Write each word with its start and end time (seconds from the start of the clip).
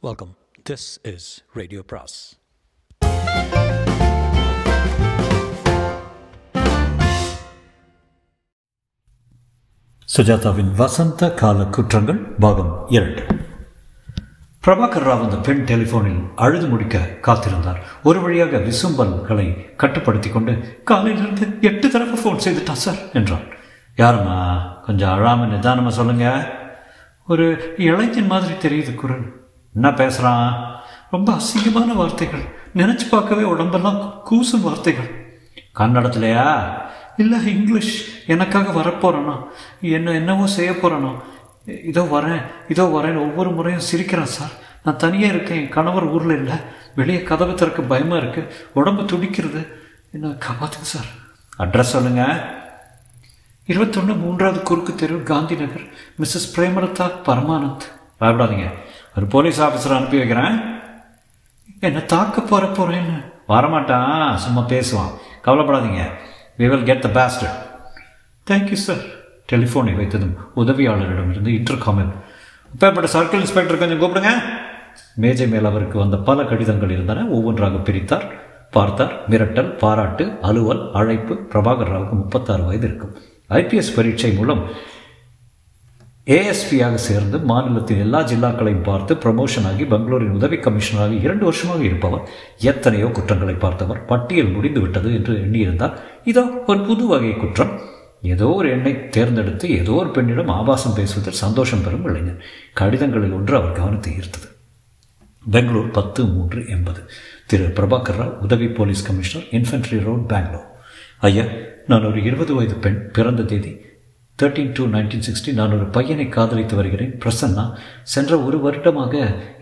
Welcome 0.00 0.36
this 0.70 1.14
is 1.14 1.44
radio 1.52 1.82
பிராஸ் 1.86 2.38
சுஜாதாவின் 10.16 10.74
வசந்த 10.76 11.30
கால 11.30 11.64
குற்றங்கள் 11.64 12.16
பாகம் 12.16 12.86
இரண்டு. 12.88 13.22
பிரபாகர் 14.66 15.04
ராவ் 15.04 15.22
அந்த 15.22 15.36
பெண் 15.36 15.64
டெலிஃபோனில் 15.64 16.34
அழுது 16.34 16.66
முடிக்க 16.66 16.98
காத்திருந்தார். 16.98 17.82
ஒரு 18.02 18.20
வழியாக 18.20 18.56
விசும்பல்களை 18.56 19.76
கட்டுப்படுத்தி 19.76 20.28
கொண்டு 20.30 20.82
காலையிலிருந்து 20.84 21.48
எட்டு 21.60 21.90
தடவை 21.90 22.24
ஃபோன் 22.24 22.48
செய்துட்டான் 22.48 22.72
சார் 22.72 23.12
என்றான். 23.12 23.44
யாரம்மா? 23.96 24.60
கொஞ்சம் 24.84 25.10
அழாம 25.10 25.46
நிதானமாக 25.46 25.94
சொல்லுங்க. 25.94 26.56
ஒரு 27.26 27.74
இளைஞன் 27.78 28.26
மாதிரி 28.26 28.54
தெரியுது 28.54 28.94
குரல். 28.94 29.37
என்ன 29.74 29.92
பேசுகிறான் 29.92 30.48
ரொம்ப 31.10 31.32
அசிங்கமான 31.32 31.94
வார்த்தைகள். 31.94 32.44
நினச்சி 32.74 33.06
பார்க்கவே 33.10 33.42
உடம்பெல்லாம் 33.42 34.00
கூசும் 34.30 34.60
வார்த்தைகள். 34.60 35.10
கன்னடத்துலையா? 35.78 36.46
இல்லை 37.16 37.38
இங்கிலீஷ். 37.56 37.94
எனக்காக 38.26 38.72
வரப்போகிறேனா 38.80 39.36
என்ன 39.80 40.12
என்னவோ 40.12 40.46
செய்ய 40.46 40.72
போகிறேனா 40.72 41.12
இதோ 41.90 42.02
வரேன் 42.02 42.42
இதோ 42.68 42.84
வரேன் 42.96 43.22
ஒவ்வொரு 43.26 43.50
முறையும் 43.50 43.86
சிரிக்கிறேன் 43.90 44.34
சார். 44.36 44.54
நான் 44.84 44.96
தனியாக 44.96 45.34
இருக்கேன் 45.34 45.60
என் 45.62 45.74
கணவர் 45.76 46.06
ஊரில் 46.06 46.36
இல்லை. 46.38 46.56
வெளியே 46.94 47.22
கதவு 47.22 47.54
திறக்க 47.54 47.82
பயமாக 47.82 48.20
இருக்குது 48.22 48.50
உடம்பு 48.72 49.04
துடிக்கிறது. 49.04 49.62
என்ன 50.12 50.28
காப்பாத்துங்க 50.28 50.88
சார். 50.94 51.08
அட்ரஸ் 51.58 51.94
சொல்லுங்கள் 51.94 52.36
இருபத்தொன்று 53.66 54.14
மூன்றாவது 54.14 54.62
குறுக்கு 54.62 54.94
தெரு 54.94 55.22
காந்தி 55.22 55.54
நகர் 55.54 55.86
மிஸ்ஸஸ் 56.20 56.52
பிரேமலதா 56.56 57.06
பரமானந்த். 57.26 57.86
பயப்படாதீங்க. 58.20 58.68
ஒரு 59.16 59.26
போலீஸ் 59.26 59.60
ஆஃபீஸர் 59.60 59.96
அனுப்பி 59.96 60.16
வைக்கிறேன். 60.16 60.58
என்ன 61.80 61.98
தாக்க 61.98 62.40
போற 62.40 62.66
போறேன்னு 62.66 63.24
வரமாட்டான் 63.48 64.34
சும்மா 64.34 64.60
பேசுவான். 64.68 65.12
கவலைப்படாதீங்க. 65.44 66.02
We 66.58 66.68
will 66.68 66.82
get 66.82 67.04
the 67.06 67.08
best 67.18 67.46
thank you 68.50 68.72
sir 68.72 69.02
டெலிஃபோனை 69.52 69.92
வைத்ததும் 70.00 70.34
உதவியாளரிடமிருந்து 70.56 71.52
இன்டர்காமில் 71.58 72.12
அப்பேற்பட்ட 72.72 73.10
சர்க்கிள் 73.12 73.42
இன்ஸ்பெக்டர் 73.44 73.78
கொஞ்சம் 73.78 74.00
கூப்பிடுங்க. 74.00 74.30
மேஜை 75.14 75.48
மேல் 75.48 75.64
அவருக்கு 75.64 75.98
வந்த 75.98 76.16
பல 76.16 76.44
கடிதங்கள் 76.44 76.90
இருந்தன. 76.90 77.26
ஒவ்வொன்றாக 77.26 77.76
பிரித்தார் 77.76 78.26
பார்த்தார். 78.70 79.30
மிரட்டல் 79.30 79.70
பாராட்டு 79.78 80.38
அலுவல் 80.42 80.92
அழைப்பு. 80.92 81.34
பிரபாகர் 81.52 81.92
ராவுக்கு 81.92 82.10
முப்பத்தாறு 82.10 82.64
வயது 82.64 82.86
இருக்கும். 82.86 83.14
ஐபிஎஸ் 83.50 83.94
பரீட்சை 83.96 84.32
மூலம் 84.32 84.62
ஏஎஸ்பியாக 86.34 86.94
சேர்ந்து 86.94 87.38
மாநிலத்தின் 87.38 87.98
எல்லா 87.98 88.20
ஜில்லாக்களையும் 88.20 88.82
பார்த்து 88.82 89.14
ப்ரமோஷன் 89.14 89.66
ஆகி 89.66 89.84
பெங்களூரின் 89.84 90.30
உதவி 90.30 90.56
கமிஷனராக 90.56 91.20
இரண்டு 91.22 91.44
வருஷமாக 91.44 91.84
இருப்பவர். 91.84 92.28
எத்தனையோ 92.58 93.06
குற்றங்களை 93.06 93.54
பார்த்தவர். 93.54 94.04
பட்டியல் 94.04 94.50
முடிந்து 94.50 94.80
விட்டது 94.80 95.14
என்று 95.14 95.34
எண்ணியிருந்தார். 95.34 95.94
இதோ 96.24 96.44
ஒரு 96.66 96.80
புது 96.80 97.06
வகை 97.06 97.36
குற்றம். 97.36 97.80
ஏதோ 98.22 98.48
ஒரு 98.48 98.70
எண்ணை 98.70 99.08
தேர்ந்தெடுத்து 99.08 99.70
ஏதோ 99.70 99.92
ஒரு 99.92 100.10
பெண்ணிடம் 100.10 100.48
ஆபாசம் 100.48 100.94
பேசுவதில் 100.94 101.40
சந்தோஷம் 101.44 101.82
பெறும் 101.82 102.04
இளைஞர். 102.04 102.44
கடிதங்களில் 102.74 103.32
ஒன்று 103.32 103.56
அவர் 103.56 103.72
கவனத்தை 103.72 104.12
ஈர்த்தது. 104.12 104.48
பெங்களூர் 105.50 105.90
பத்து 105.90 106.24
மூன்று 106.24 106.64
எண்பது. 106.68 107.10
திரு. 107.46 107.66
பிரபாகர் 107.66 108.18
ராவ் 108.20 108.38
உதவி 108.38 108.66
police 108.66 109.06
commissioner 109.06 109.48
infantry 109.50 110.04
road 110.04 110.26
Bangalore 110.26 110.66
ஐயா 111.18 111.44
நான் 111.86 112.04
ஒரு 112.04 112.24
இருபது 112.24 112.54
வயது 112.54 112.74
பெண் 112.74 113.10
பிறந்த 113.10 113.42
தேதி 113.42 113.86
தேர்ட்டீன் 114.40 114.72
டூ 114.76 114.84
நைன்டீன் 114.94 115.24
சிக்ஸ்டி 115.26 115.52
நான் 115.58 115.74
ஒரு 115.76 115.86
பையனை 115.96 116.26
காதலித்து 116.28 116.74
வருகிறேன். 116.76 117.12
பிரசன்னா 117.22 117.64
சென்ற 118.14 118.32
ஒரு 118.46 118.58
வருடமாக 118.66 119.14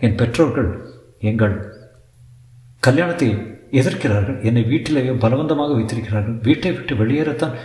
என் 0.05 0.17
பெற்றோர்கள் 0.21 0.69
எங்கள் 1.29 1.55
கல்யாணத்தை 2.87 3.29
எதிர்க்கிறார்கள். 3.79 4.37
என்னை 4.43 4.63
வீட்டிலேயே 4.71 5.13
பலவந்தமாக 5.23 5.73
வைத்திருக்கிறார்கள். 5.77 6.37
வீட்டை 6.47 6.71
விட்டு 6.71 6.95
வெளியேறத்தான் 6.95 7.55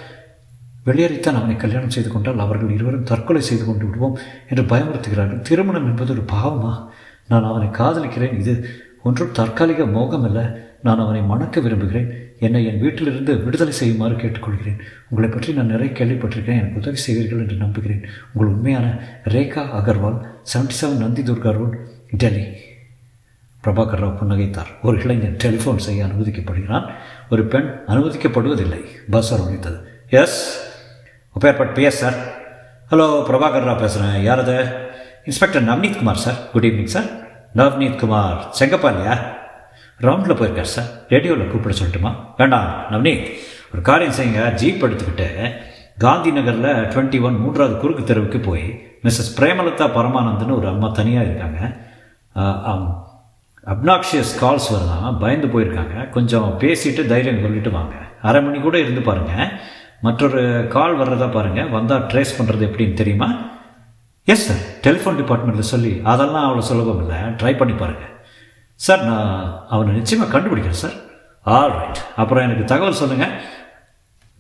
வெளியேறித்தான் 0.86 1.39
அவனை 1.40 1.56
கல்யாணம் 1.56 1.92
செய்து 1.96 2.11
கொண்டால் 2.12 2.42
அவர்கள் 2.45 2.73
இருவரும் 2.77 3.08
தற்கொலை 3.11 3.42
செய்து 3.48 3.64
கொண்டு 3.64 3.84
விடுவோம் 3.86 4.17
என்று 4.48 4.64
பயமுறுத்துகிறார்கள். 4.73 5.42
திருமணம் 5.48 5.86
என்பது 5.90 6.12
ஒரு 6.17 6.24
பாவமா? 6.33 6.73
நான் 7.30 7.48
அவனை 7.50 7.68
காதலிக்கிறேன். 7.80 8.34
இது 8.40 8.55
ஒன்றும் 9.02 9.34
தற்காலிக 9.39 9.86
மோகம் 9.96 10.24
அல்ல 10.29 10.40
நான் 10.82 10.98
அவனை 10.98 11.22
மணக்க 11.22 11.60
விரும்புகிறேன். 11.60 12.34
என்னை 12.40 12.64
என் 12.64 12.80
வீட்டிலிருந்து 12.80 13.36
விடுதலை 13.36 13.72
செய்யுமாறு 13.72 14.14
கேட்டுக்கொள்கிறேன். 14.14 14.78
உங்களை 15.08 15.30
பற்றி 15.30 15.52
நான் 15.52 15.66
நிறைய 15.66 15.92
கேள்விப்பட்டிருக்கேன் 15.92 16.60
எனக்கு 16.60 16.78
உதவி 16.78 16.98
செய்வீர்கள் 17.06 17.38
என்று 17.38 17.54
நம்புகிறேன். 17.54 18.06
உங்கள் 18.32 18.54
உண்மையான 18.54 18.98
Rekha 19.24 19.62
Agarwal 19.62 20.26
seventy 20.54 20.70
seven 20.82 20.96
Nandi 20.96 21.22
Durga 21.22 21.52
road 21.52 21.76
Delhi. 22.16 22.44
Prabhakar 23.64 24.00
Rao 24.00 24.16
புன்னகைத்தார். 24.22 24.66
ஒரு 24.82 25.00
இளைஞன் 25.02 25.36
டெலிஃபோன் 25.36 25.76
செய்ய 25.76 26.04
அனுமதிக்கப்படுகிறான். 26.04 26.90
ஒரு 27.30 27.46
பெண் 27.46 27.74
அனுமதிக்கப்படுவதில்லை. 27.88 28.84
Buzz 29.10 29.34
ஒழித்தது. 29.34 29.80
Yes 30.08 30.60
Upparpet 31.40 31.74
PS 31.74 31.88
sir 31.88 32.14
hello 32.90 33.24
Prabhakar 33.28 33.68
Rao 33.68 33.78
பேசுகிறேன் 33.78 34.22
யார் 34.22 34.38
அது? 34.38 34.66
Inspector 35.24 35.64
Navneet 35.64 35.96
Kumar 35.96 36.16
sir 36.16 36.50
good 36.52 36.64
evening 36.64 36.84
sir 36.84 37.04
Navneet 37.56 37.98
Kumar 37.98 38.54
Chengappa 38.60 38.90
இல்லையா? 38.90 39.40
ரவுண்டில் 40.05 40.39
போயிருக்கார் 40.41 40.75
சார் 40.77 40.89
ரேடியோவில் 41.13 41.51
கூப்பிட 41.53 41.75
சொல்லட்டுமா? 41.80 42.13
வேண்டாம் 42.41 42.69
நவ்னீத் 42.92 43.27
ஒரு 43.73 43.83
காரியம் 43.89 44.17
செய்யுங்க. 44.19 44.42
ஜீப் 44.61 44.85
எடுத்துக்கிட்டு 44.86 45.29
காந்தி 46.05 46.30
நகரில் 46.36 46.70
டுவெண்ட்டி 46.92 47.19
ஒன் 47.27 47.36
மூன்றாவது 47.42 47.75
குறுக்கு 47.83 48.05
தெருவுக்கு 48.05 48.39
போய் 48.48 48.67
மிஸ்ஸஸ் 49.05 49.33
பிரேமலதா 49.39 49.86
பரமானந்தன் 49.97 50.57
ஒரு 50.58 50.69
அம்மா 50.73 50.89
தனியாக 50.98 51.29
இருக்காங்க. 51.29 51.61
அப்னாக்ஷியஸ் 53.73 54.33
கால்ஸ் 54.42 54.69
வருதான் 54.75 55.19
பயந்து 55.23 55.48
போயிருக்காங்க. 55.55 55.97
கொஞ்சம் 56.17 56.48
பேசிட்டு 56.63 57.03
தைரியம் 57.13 57.42
சொல்லிட்டு 57.45 57.73
வாங்க. 57.79 57.95
அரை 58.29 58.41
மணி 58.47 58.59
கூட 58.67 58.77
இருந்து 58.85 59.03
பாருங்கள் 59.09 59.51
மற்றொரு 60.07 60.42
கால் 60.74 60.98
வர்றதா 61.01 61.29
பாருங்கள் 61.36 61.69
வந்தால் 61.77 62.07
ட்ரேஸ் 62.13 62.36
பண்ணுறது 62.39 62.67
எப்படின்னு 62.69 63.01
தெரியுமா? 63.01 63.29
எஸ் 64.29 64.47
சார் 64.48 64.63
டெலிஃபோன் 64.86 65.19
டிபார்ட்மெண்ட்டில் 65.20 65.73
சொல்லி 65.74 65.92
அதெல்லாம் 66.13 66.47
அவ்வளோ 66.48 66.64
சுலபம் 66.70 67.01
இல்லை. 67.05 67.20
ட்ரை 67.41 67.53
பண்ணி 67.61 67.77
பாருங்கள் 67.83 68.11
சார் 68.84 69.02
நான் 69.04 69.64
அவனை 69.68 69.94
நிச்சயமாக 69.94 70.32
கண்டுபிடிக்கிறேன் 70.32 70.82
சார் 70.84 70.96
ஆல் 71.42 71.74
ரைட் 71.78 72.00
அப்புறம் 72.16 72.44
எனக்கு 72.44 72.64
தகவல் 72.64 73.00
சொல்லுங்கள் 73.00 73.34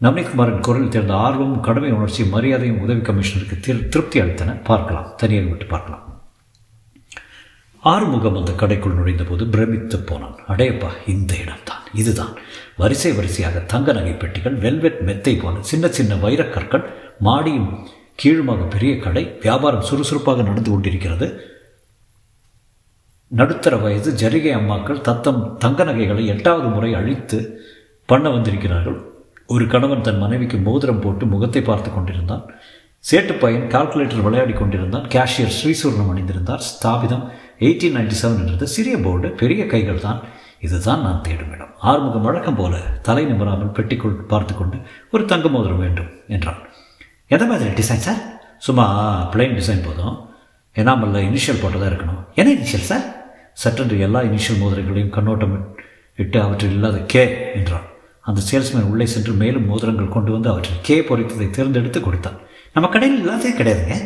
நவனிக்குமாரின் 0.00 0.60
குரல் 0.60 0.88
தேர்ந்த 0.88 1.14
ஆர்வமும் 1.14 1.60
கடமை 1.60 1.90
உணர்ச்சி 1.90 2.24
மரியாதையும் 2.24 2.80
உதவி 2.80 3.00
கமிஷனருக்கு 3.00 3.56
திரு 3.60 3.88
திருப்தி 3.88 4.20
அளித்தன. 4.20 4.62
பார்க்கலாம். 4.62 5.14
தனியாக 5.16 5.48
விட்டு 5.48 5.66
பார்க்கலாம். 5.66 6.06
ஆறுமுகம் 7.82 8.36
அந்த 8.36 8.52
கடைக்குள் 8.52 8.96
நுழைந்தபோது 8.98 9.44
பிரமித்து 9.46 9.98
போனான். 9.98 10.36
அடையப்பா 10.48 10.90
இந்த 11.06 11.36
இடம்தான். 11.36 11.84
இதுதான். 11.94 12.34
வரிசை 12.76 13.12
வரிசையாக 13.12 13.58
தங்க 13.58 13.92
நகை 13.92 14.12
பெட்டிகள் 14.12 14.54
வெல்வெட் 14.54 15.00
மெத்தை 15.00 15.36
போல 15.36 15.54
சின்ன 15.60 15.88
சின்ன 15.88 16.14
வைரக்கற்கள் 16.14 16.84
மாடியும் 17.20 17.70
கீழுமாக 18.14 18.62
பெரிய 18.64 18.98
கடை 18.98 19.24
வியாபாரம் 19.40 19.88
சுறுசுறுப்பாக 19.90 20.42
நடந்து 20.42 20.70
கொண்டிருக்கிறது. 20.70 21.28
நடுத்தர 23.38 23.74
வயது 23.82 24.10
ஜரிகை 24.12 24.50
அம்மாக்கள் 24.56 25.00
தத்தம் 25.00 25.40
தங்க 25.58 25.84
நகைகளை 25.84 26.26
எட்டாவது 26.26 26.68
முறை 26.68 26.94
அழித்து 26.94 27.38
பண்ண 28.10 28.30
வந்திருக்கிறார்கள். 28.30 28.98
ஒரு 29.46 29.66
கணவன் 29.66 30.04
தன் 30.06 30.18
மனைவிக்கு 30.18 30.56
மோதிரம் 30.56 31.00
போட்டு 31.00 31.26
முகத்தை 31.26 31.62
பார்த்து 31.62 31.90
கொண்டிருந்தான். 31.94 32.44
சேட்டு 33.04 33.34
பையன் 33.42 33.70
கால்குலேட்டர் 33.74 34.24
விளையாடி 34.26 34.52
கொண்டிருந்தான். 34.52 35.06
கேஷியர் 35.14 35.54
ஸ்ரீசூர்ணம் 35.58 36.10
அணிந்திருந்தார். 36.12 36.62
ஸ்தாபிதம் 36.70 37.24
எயிட்டீன் 37.66 37.96
நைன்டி 37.96 38.18
செவன் 38.20 38.42
என்றது. 38.42 38.66
சிறிய 38.74 38.98
போர்டு 38.98 39.30
பெரிய 39.42 39.66
கைகள் 39.72 40.04
தான். 40.06 40.20
இதுதான் 40.66 41.02
நான் 41.06 41.24
தேடும் 41.28 41.54
இடம். 41.54 41.72
ஆறுமுகம் 41.90 42.26
வழக்கம் 42.28 42.58
போல 42.60 42.74
தலை 43.08 43.24
நிமிராமல் 43.30 43.74
பெட்டிக்குள் 43.78 44.20
பார்த்து 44.34 44.52
கொண்டு 44.54 44.78
ஒரு 45.10 45.24
தங்க 45.32 45.48
மோதிரம் 45.48 45.82
வேண்டும் 45.84 46.12
என்றான். 46.36 46.60
எந்த 47.34 47.44
மாதிரி 47.52 47.70
டிசைன் 47.80 48.04
சார் 48.08 48.22
சும்மா 48.58 48.86
பிளைன் 49.32 49.58
டிசைன் 49.60 49.84
போதும். 49.88 50.14
எனாமல்ல 50.76 51.24
இனிஷியல் 51.30 51.62
போட்டதாக 51.62 51.90
இருக்கணும். 51.92 52.22
என்ன 52.34 52.50
இனிஷியல் 52.58 52.88
சார் 52.92 53.04
சற்றென்று 53.60 53.98
எல்லா 53.98 54.20
இனிஷியல் 54.20 54.60
மோதிரங்களையும் 54.60 55.14
கண்ணோட்டம் 55.16 55.76
இட்டு 56.14 56.40
அவற்றில் 56.40 56.70
இல்லாத 56.70 56.98
கே 56.98 57.52
என்றான். 57.54 57.86
அந்த 58.20 58.40
சேல்ஸ்மேன் 58.50 58.90
உள்ளே 58.90 59.06
சென்று 59.06 59.32
மேலும் 59.32 59.66
மோதிரங்கள் 59.66 60.08
கொண்டு 60.08 60.32
வந்து 60.32 60.48
அவற்றில் 60.50 60.82
கே 60.82 61.00
பொறித்ததை 61.00 61.50
தேர்ந்தெடுத்து 61.50 62.00
கொடுத்தான். 62.00 62.38
நம்ம 62.74 62.88
கடையில் 62.88 63.18
இல்லாதே 63.18 63.52
கிடையாதுங்க. 63.52 63.96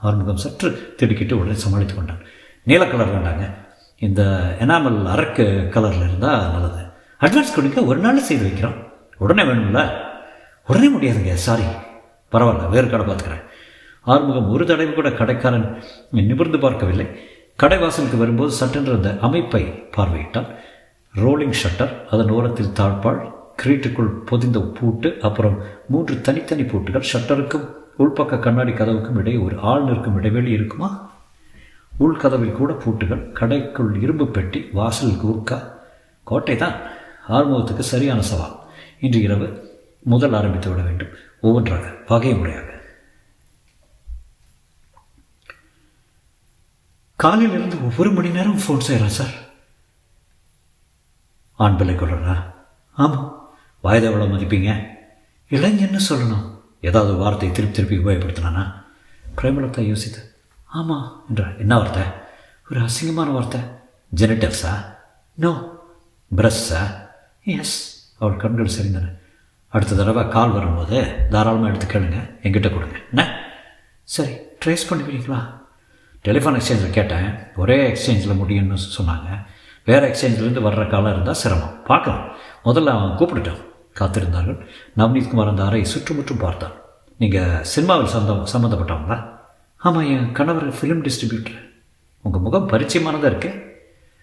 ஆறுமுகம் 0.00 0.36
சற்று 0.36 0.94
திடுக்கிட்டு 0.96 1.38
உடனே 1.38 1.54
சமாளித்து 1.54 1.94
கொண்டான். 1.94 2.22
நீல 2.62 2.86
கலர் 2.86 3.14
வேண்டாங்க. 3.16 3.44
இந்த 3.96 4.22
எனாமல் 4.60 4.98
அரக்கு 5.14 5.44
கலரில் 5.74 6.06
இருந்தால் 6.08 6.50
நல்லது. 6.50 6.82
அட்வான்ஸ் 7.20 7.54
கொடுக்க 7.54 7.84
ஒரு 7.84 7.98
நாள் 7.98 8.18
செய்து 8.18 8.46
வைக்கிறோம். 8.46 8.78
உடனே 9.18 9.42
வேணும்ல? 9.42 9.82
உடனே 10.66 10.88
முடியாதுங்க 10.88 11.34
சாரி 11.34 11.62
பரவாயில்ல 12.32 12.68
வேறு 12.68 12.88
கடை 12.88 13.06
பார்த்துக்கிறேன். 13.06 13.44
ஆறுமுகம் 14.00 14.50
ஒரு 14.50 14.66
தடவை 14.66 14.92
கூட 14.94 15.10
கடைக்காரன் 15.10 15.82
நிமிர்ந்து 16.10 16.58
பார்க்கவில்லை. 16.58 17.06
கடை 17.60 17.78
வாசலுக்கு 17.78 18.18
வரும்போது 18.20 18.52
சட்டென்று 18.58 18.92
அந்த 18.96 19.10
அமைப்பை 19.26 19.60
பார்வையிட்டான். 19.94 20.46
ரோலிங் 21.14 21.56
ஷட்டர் 21.62 21.92
அதன் 22.10 22.30
ஓரத்தில் 22.36 22.72
தாழ்ப்பாள் 22.78 23.18
கிரீட்டுக்குள் 23.62 24.08
பொதிந்த 24.28 24.58
பூட்டு 24.76 25.08
அப்புறம் 25.28 25.56
மூன்று 25.88 26.14
தனித்தனி 26.20 26.64
பூட்டுகள். 26.70 27.04
ஷட்டருக்கும் 27.10 27.66
உள்பக்க 27.98 28.38
கண்ணாடி 28.38 28.72
கதவுக்கும் 28.72 29.18
இடையே 29.18 29.38
ஒரு 29.38 29.58
ஆள் 29.72 29.84
நிற்கும் 29.88 30.16
இடைவெளி 30.16 30.50
இருக்குமா? 30.50 30.90
உள்கதவில் 32.06 32.56
கூட 32.60 32.72
பூட்டுகள். 32.84 33.22
கடைக்குள் 33.40 33.92
இரும்பு 34.04 34.28
பெட்டி 34.38 34.62
வாசல் 34.72 35.20
கூர்க்கா 35.24 35.60
கோட்டை 36.24 36.56
தான் 36.56 36.76
ஆர்வத்துக்கு 37.28 37.86
சரியான 37.92 38.20
சவால். 38.22 38.56
இன்று 39.00 39.22
இரவு 39.28 39.48
முதல் 40.14 40.32
ஆரம்பித்து 40.32 40.70
விட 40.70 40.82
வேண்டும். 40.82 41.14
ஒவ்வொன்றாக 41.40 41.86
வகை 42.08 42.34
முறையாக 42.34 42.69
காலையில் 47.22 47.56
இருந்து 47.56 47.84
ஒவ்வொரு 47.86 48.10
மணி 48.10 48.28
நேரம் 48.28 48.62
ஃபோன் 48.62 48.86
செய்கிறான் 48.86 49.16
சார் 49.18 49.34
ஆண் 51.54 51.76
பிள்ளை 51.76 51.94
கொள்றா 51.94 52.36
ஆமாம் 52.92 53.28
வயதை 53.80 54.10
எவ்வளோ 54.10 54.26
மதிப்பீங்க? 54.32 54.70
இளைஞன்னு 55.50 56.00
சொல்லணும். 56.08 56.46
ஏதாவது 56.80 57.12
வார்த்தை 57.14 57.52
திருப்பி 57.52 57.74
திருப்பி 57.76 57.98
உபயோகப்படுத்தினானா? 57.98 58.62
பிரேமலதா 59.36 59.86
யோசித்து 59.86 60.34
ஆமாம் 60.66 61.24
என்றார் 61.28 61.58
என்ன 61.58 61.76
வார்த்தை? 61.76 62.02
ஒரு 62.70 62.80
அசிங்கமான 62.80 63.32
வார்த்தை. 63.32 63.60
ஜெனட்டல்ஸா 64.16 64.72
நோ 65.34 65.52
பிரஸ்ஸா 66.36 66.82
எஸ் 67.42 67.76
அவள் 68.18 68.36
கண்கள் 68.36 68.76
சரிந்தன. 68.76 69.06
அடுத்த 69.68 69.96
தடவை 69.96 70.28
கால் 70.28 70.50
வரும்போது 70.50 71.28
தாராளமாக 71.30 71.72
எடுத்து 71.72 71.86
கேளுங்க. 71.86 72.20
எங்கிட்ட 72.42 72.70
கொடுங்க. 72.72 72.96
என்ன? 73.10 73.22
சரி 74.04 74.34
ட்ரேஸ் 74.64 74.88
பண்ணிக்கிறீங்களா 74.90 75.59
டெலிஃபோன் 76.24 76.60
எக்ஸ்சேஞ்சில் 76.60 76.90
கேட்டேன். 76.90 77.34
ஒரே 77.56 77.92
எக்ஸ்சேஞ்சில் 77.92 78.40
முடியும்னு 78.42 78.76
சொன்னாங்க. 78.98 79.46
வேறு 79.84 80.08
எக்ஸ்சேஞ்சிலேருந்து 80.08 80.66
வர்ற 80.66 80.90
காலம் 80.90 81.12
இருந்தால் 81.12 81.34
சிரமம். 81.34 81.82
பார்க்கலாம். 81.82 82.34
முதல்ல 82.64 82.84
அவன் 82.84 83.18
கூப்பிட்டுட்டான். 83.18 83.68
காத்திருந்தார்கள். 84.00 84.66
நவநீத் 84.96 85.28
குமார் 85.28 85.48
அந்த 85.48 85.64
அறை 85.64 85.84
சுற்றுமுற்றும் 85.84 86.38
பார்த்தான். 86.38 86.72
நீங்கள் 87.16 87.64
சினிமாவில் 87.64 88.06
சந்தம் 88.06 88.46
சம்மந்தப்பட்டவங்களா 88.52 89.38
ஆமாம் 89.76 90.06
என் 90.06 90.32
கணவர் 90.32 90.68
ஃபிலிம் 90.68 91.08
டிஸ்ட்ரிபியூட்டர் 91.08 91.70
உங்கள் 92.22 92.40
முகம் 92.40 92.68
பரிச்சயமானதாக 92.68 93.24
இருக்கு. 93.24 93.78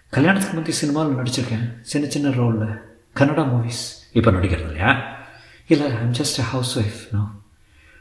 கல்யாணத்துக்கு 0.10 0.56
முந்தைய 0.56 0.80
சினிமாவில் 0.80 1.16
நடிச்சிருக்கேன். 1.18 1.82
சின்ன 1.82 2.08
சின்ன 2.08 2.30
ரோலில் 2.30 2.68
கன்னடா 3.16 3.44
மூவிஸ் 3.44 3.84
இப்போ 4.14 4.32
நடிக்கிறது 4.32 4.60
இல்லையா? 4.60 4.96
இல்லை 5.68 5.86
I'm 5.86 6.14
just 6.14 6.42
house 6.42 6.80
wife 6.80 7.08
no 7.12 7.28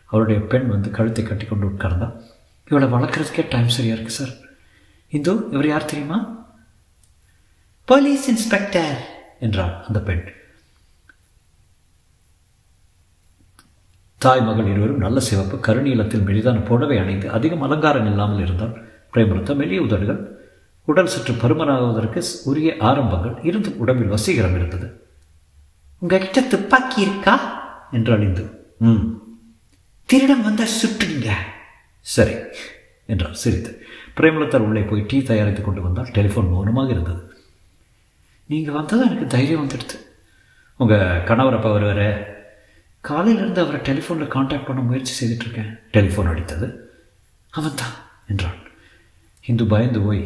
அவருடைய 0.05 0.41
பெண் 0.41 0.67
வந்து 0.67 0.91
கழுத்தை 0.91 1.25
கட்டி 1.25 1.45
கொண்டு 1.45 1.67
உட்கார்ந்தான் 1.67 2.21
இவளை 2.69 2.89
வளர்க்குறதுக்கே 2.89 3.47
டைம் 3.49 3.69
சரியாக 3.69 4.01
இருக்குது 4.01 4.07
சார் 4.07 4.29
இந்து 5.09 5.49
இவர் 5.51 5.67
யார் 5.67 5.85
தெரியுமா? 5.85 6.47
போலீஸ் 7.85 8.29
இன்ஸ்பெக்டர் 8.29 9.09
என்றாள் 9.41 9.85
அந்த 9.87 10.01
பெண். 10.01 10.33
தாய் 14.19 14.43
மகள் 14.43 14.67
இருவரும் 14.67 14.99
நல்ல 14.99 15.21
சிவப்பு 15.21 15.57
கருநீளத்தில் 15.57 16.25
மெலிதான 16.25 16.65
புடவை 16.65 16.99
அணிந்து 16.99 17.31
அதிகம் 17.31 17.63
அலங்காரம் 17.63 18.07
இல்லாமல் 18.07 18.43
இருந்தால் 18.43 18.89
பிரேமலதா 19.13 19.57
மெல்லிய 19.57 19.83
உதடுகள் 19.83 20.35
உடல் 20.85 21.07
சற்று 21.07 21.33
பருமனாகுவதற்கு 21.33 22.23
உரிய 22.45 22.77
ஆரம்பங்கள் 22.81 23.45
இருந்தும் 23.45 23.79
உடம்பில் 23.79 24.11
வசீகரம் 24.11 24.55
இருந்தது. 24.55 25.09
உங்ககிட்ட 25.99 26.43
துப்பாக்கி 26.43 27.01
இருக்கா? 27.01 27.35
என்றாள் 27.93 28.23
இந்து. 28.23 28.75
ம். 28.79 29.23
திருடம் 30.09 30.41
வந்தால் 30.41 30.79
சுட்டுடுங்க. 30.83 31.33
சரி 32.07 32.35
என்றார் 33.07 33.41
சிரித்து. 33.43 33.73
பிரேமலத்தார் 34.19 34.67
உள்ளே 34.67 34.81
போய் 34.81 35.09
டீ 35.11 35.23
தயாரித்து 35.23 35.63
கொண்டு 35.63 35.81
வந்தால் 35.83 36.13
டெலிஃபோன் 36.13 36.51
மௌனமாக 36.53 36.91
இருந்தது. 36.91 37.21
நீங்கள் 38.47 38.75
வந்ததும் 38.75 39.07
எனக்கு 39.09 39.27
தைரியம் 39.27 39.63
வந்துடுது. 39.63 39.97
உங்கள் 40.77 41.25
கணவர் 41.25 41.55
அப்போ 41.55 41.71
வருவார். 41.71 42.09
காலையிலேருந்து 43.05 43.63
அவரை 43.65 43.81
டெலிஃபோனில் 43.81 44.35
காண்டாக்ட் 44.35 44.69
பண்ண 44.69 44.81
முயற்சி 44.81 45.13
செய்துட்ருக்கேன். 45.21 45.71
டெலிஃபோன் 45.93 46.31
அடித்தது. 46.33 46.69
அவன் 47.53 47.75
தான் 47.75 47.95
என்றான் 48.27 48.59
இந்து 49.45 49.65
பயந்து 49.67 50.01
போய் 50.01 50.25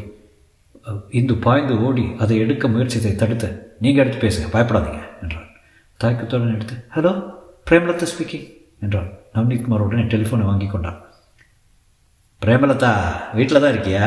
இந்து 1.11 1.35
பாய்ந்து 1.35 1.75
ஓடி 1.79 2.05
அதை 2.19 2.39
எடுக்க 2.39 2.69
முயற்சியை 2.69 3.17
தடுத்து 3.17 3.49
நீங்கள் 3.81 4.03
எடுத்து 4.05 4.23
பேசுங்க 4.25 4.49
பயப்படாதீங்க 4.53 5.03
என்றான் 5.23 5.49
தயக்கத்துடன் 6.01 6.55
எடுத்து 6.55 6.75
ஹலோ 6.97 7.13
பிரேமலதா 7.71 8.07
ஸ்பீக்கிங் 8.13 8.47
என்றான் 8.81 9.11
நவநீத்குமார் 9.35 9.85
உடனே 9.87 10.03
டெலிஃபோனை 10.03 10.45
வாங்கி 10.45 10.67
கொண்டான் 10.67 11.01
பிரேமலதா 12.43 12.91
வீட்டில் 13.37 13.61
தான் 13.63 13.73
இருக்கியா? 13.73 14.05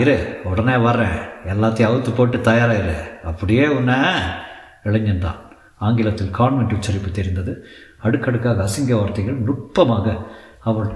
இரு 0.00 0.16
உடனே 0.48 0.74
வர்றேன். 0.86 1.20
எல்லாத்தையும் 1.52 1.88
அவுத்து 1.90 2.10
போட்டு 2.16 2.38
தயாராக 2.48 2.80
இரு 2.80 2.96
அப்படியே 3.30 3.66
உன்னை 3.76 3.96
இளைஞன் 4.88 5.22
தான். 5.24 5.38
ஆங்கிலத்தில் 5.86 6.34
கான்வென்ட் 6.38 6.74
உச்சரிப்பு 6.78 7.10
தெரிந்தது. 7.18 7.52
அடுக்கடுக்காக 8.06 8.62
அசிங்க 8.66 8.92
வார்த்தைகள் 9.00 9.38
நுட்பமாக 9.46 10.06
அவள் 10.70 10.90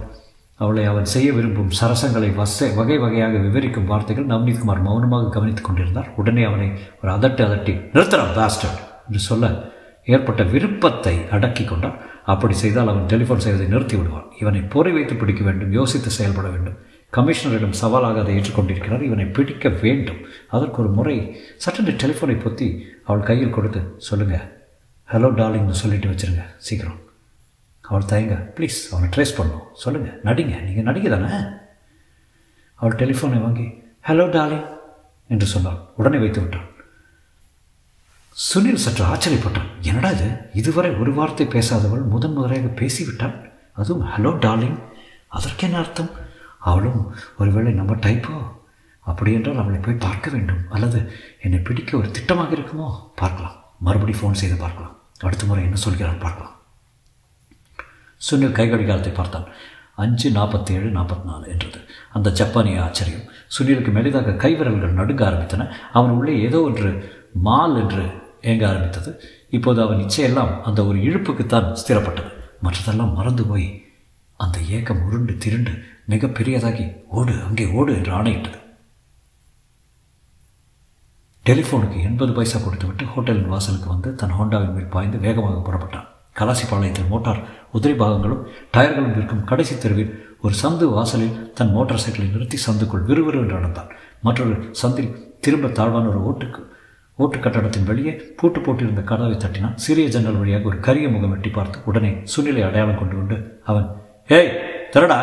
அவளை 0.61 0.85
அவன் 0.91 1.09
செய்ய 1.15 1.29
விரும்பும் 1.37 1.73
சரசங்களை 1.79 2.29
வசை 2.41 2.67
வகை 2.81 2.99
வகையாக 3.05 3.39
விவரிக்கும் 3.47 3.89
வார்த்தைகள் 3.93 4.31
நவநீத்குமார் 4.33 4.85
மௌனமாக 4.89 5.33
கவனித்துக் 5.37 5.69
கொண்டிருந்தார். 5.69 6.11
உடனே 6.21 6.45
அவனை 6.51 6.69
ஒரு 7.01 7.11
அதட்டி 7.17 7.43
அதட்டி 7.47 7.75
நிறுத்தலாம் 7.95 8.37
பாஸ்டர் 8.39 8.77
என்று 9.07 9.23
சொல்ல 9.31 9.51
ஏற்பட்ட 10.15 10.43
விருப்பத்தை 10.55 11.15
அடக்கி 11.37 11.65
கொண்டார் 11.65 11.99
அப்படி 12.33 12.55
செய்தால் 12.63 12.91
அவன் 12.93 13.09
டெலிஃபோன் 13.13 13.45
செய்வதை 13.45 13.67
நிறுத்தி 13.73 13.97
விடுவான். 13.99 14.29
இவனை 14.43 14.61
பொறி 14.75 14.91
வைத்து 14.97 15.15
பிடிக்க 15.21 15.43
வேண்டும் 15.49 15.73
யோசித்து 15.79 16.11
செயல்பட 16.19 16.47
வேண்டும். 16.55 16.77
கமிஷனரிடம் 17.17 17.77
சவாலாக 17.81 18.21
அதை 18.23 18.33
ஏற்றுக்கொண்டிருக்கிறார். 18.39 19.03
இவனை 19.09 19.27
பிடிக்க 19.37 19.69
வேண்டும். 19.83 20.21
அதற்கு 20.57 20.79
ஒரு 20.83 20.91
முறை 20.99 21.17
சட்டென்று 21.65 21.95
டெலிஃபோனை 22.03 22.37
பொத்தி 22.45 22.69
அவள் 23.09 23.27
கையில் 23.31 23.55
கொடுத்து 23.57 23.83
சொல்லுங்கள் 24.09 24.47
ஹலோ 25.13 25.31
டார்லிங்னு 25.41 25.81
சொல்லிட்டு 25.83 26.11
வச்சுருங்க 26.13 26.45
சீக்கிரம். 26.67 26.99
அவள் 27.85 28.11
தயங்க 28.13 28.37
ப்ளீஸ் 28.57 28.79
அவனை 28.93 29.09
ட்ரேஸ் 29.15 29.37
பண்ணும் 29.39 29.65
சொல்லுங்கள் 29.83 30.19
நடிங்க. 30.29 30.55
நீங்கள் 30.67 30.89
நடிக்க 30.89 31.09
தானே 31.15 31.31
அவள் 32.81 33.01
டெலிஃபோனை 33.03 33.41
வாங்கி 33.47 33.67
ஹலோ 34.09 34.27
டார்லிங் 34.37 34.69
என்று 35.35 35.47
சொன்னாள். 35.55 35.81
உடனே 36.01 36.19
வைத்து 36.23 36.41
விட்டான். 36.43 36.69
சுனில் 38.37 38.75
சற்று 38.75 39.05
ஆச்சரியப்பட்டான். 39.05 39.69
என்னடா 39.81 40.11
இது? 40.11 40.37
இதுவரை 40.53 40.91
ஒரு 40.91 41.15
வார்த்தை 41.15 41.47
பேசாதவள் 41.47 42.03
முதன் 42.03 42.33
முதலாக 42.33 42.67
பேசிவிட்டாள்? 42.81 43.53
அதுவும் 43.73 44.09
ஹலோ 44.09 44.31
டார்லிங். 44.39 44.79
அதற்கு 45.29 45.67
என்ன 45.67 45.79
அர்த்தம்? 45.79 46.11
அவளும் 46.59 47.15
ஒருவேளை 47.39 47.73
நம்ம 47.73 47.95
டைப்போ? 47.95 48.37
அப்படி 49.01 49.33
என்றால் 49.33 49.59
அவளை 49.59 49.79
போய் 49.79 49.95
பார்க்க 49.95 50.31
வேண்டும். 50.31 50.69
அல்லது 50.71 51.13
என்னை 51.41 51.59
பிடிக்க 51.59 51.97
ஒரு 51.97 52.07
திட்டமாக 52.07 52.51
இருக்குமோ? 52.51 52.89
பார்க்கலாம். 53.15 53.57
மறுபடி 53.79 54.13
ஃபோன் 54.13 54.33
செய்து 54.33 54.57
பார்க்கலாம். 54.57 54.97
அடுத்த 55.19 55.47
முறை 55.47 55.65
என்ன 55.65 55.77
சொல்கிறான் 55.77 56.19
பார்க்கலாம். 56.19 56.53
சுனில் 58.21 58.57
கைகடிகாலத்தை 58.59 59.15
பார்த்தான். 59.15 59.49
அஞ்சு 59.95 60.31
நாற்பத்தி 60.31 60.71
ஏழு 60.71 60.89
நாற்பத்தி 60.89 61.25
நாலு 61.25 61.49
என்றது. 61.49 61.81
அந்த 62.13 62.31
ஜப்பானிய 62.31 62.83
ஆச்சரியம். 62.83 63.29
சுனிலுக்கு 63.59 63.91
மெலிதாக 63.93 64.37
கைவிரல்கள் 64.45 64.99
நடுங்க 65.01 65.31
ஆரம்பித்தன. 65.31 65.73
அவன் 65.93 66.11
உள்ளே 66.11 66.41
ஏதோ 66.41 66.61
ஒன்று 66.61 67.23
மால் 67.33 67.77
என்று 67.77 68.23
ஏங்க 68.51 68.65
ஆரம்பித்தது? 68.71 69.11
இப்போது 69.57 69.79
அவன் 69.85 70.03
இச்சையெல்லாம் 70.05 70.53
அந்த 70.69 70.81
ஒரு 70.87 70.99
இழுப்புக்குத்தான் 71.09 71.69
ஸ்திரப்பட்டது. 71.81 72.31
மற்றதெல்லாம் 72.65 73.17
மறந்து 73.19 73.45
போய் 73.51 73.69
அந்த 74.41 74.59
ஏக்கம் 74.77 75.03
உருண்டு 75.07 75.35
திருண்டு 75.45 75.73
மிக 76.13 76.27
பெரியதாகி 76.39 76.85
ஓடு 77.19 77.35
அங்கே 77.47 77.67
ஓடு 77.79 77.91
என்று 77.99 78.13
ஆணையிட்டது. 78.19 78.59
டெலிஃபோனுக்கு 81.47 81.99
எண்பது 82.09 82.33
பைசா 82.33 82.59
கொடுத்துவிட்டு 82.59 83.05
ஹோட்டலின் 83.15 83.53
வாசலுக்கு 83.53 83.89
வந்து 83.89 84.11
தன் 84.21 84.37
ஹோண்டாவின் 84.39 84.75
மேல் 84.77 84.93
பாய்ந்து 84.95 85.19
வேகமாக 85.25 85.59
புறப்பட்டான். 85.67 86.07
கலாசிப்பாளையத்தில் 86.39 87.11
மோட்டார் 87.11 87.41
உதிரி 87.77 87.95
பாகங்களும் 88.01 88.45
டயர்களும் 88.75 89.17
இருக்கும் 89.17 89.45
கடைசி 89.51 89.75
தெருவில் 89.79 90.15
ஒரு 90.41 90.55
சந்து 90.63 90.87
வாசலில் 90.95 91.37
தன் 91.59 91.75
மோட்டார் 91.77 92.03
சைக்கிளை 92.05 92.29
நிறுத்தி 92.31 92.59
சந்துக்குள் 92.67 93.05
விறுவிறு 93.11 93.39
என்று 93.43 93.57
நடந்தான். 93.59 93.91
மற்றொரு 94.27 94.55
சந்தில் 94.83 95.13
திரும்ப 95.41 95.69
தாழ்வான 95.79 96.09
ஒரு 96.13 96.21
ஓட்டுக்கு 96.31 96.61
ஓட்டு 97.19 97.39
கட்டடத்தின் 97.39 97.85
வெளியே 97.85 98.13
பூட்டு 98.37 98.61
போட்டிருந்த 98.61 99.05
கதவை 99.05 99.37
தட்டினான். 99.37 99.75
சிறிய 99.75 100.09
ஜன்னல் 100.09 100.39
வழியாக 100.39 100.65
ஒரு 100.65 100.81
கரிய 100.81 101.09
முகம் 101.09 101.31
வெட்டி 101.31 101.49
பார்த்து 101.49 101.79
உடனே 101.85 102.23
சுனிலை 102.25 102.63
அடையாளம் 102.65 102.99
கொண்டு 102.99 103.17
கொண்டு 103.17 103.61
அவன் 103.65 103.87
ஏய் 104.29 104.51
திரடா! 104.93 105.19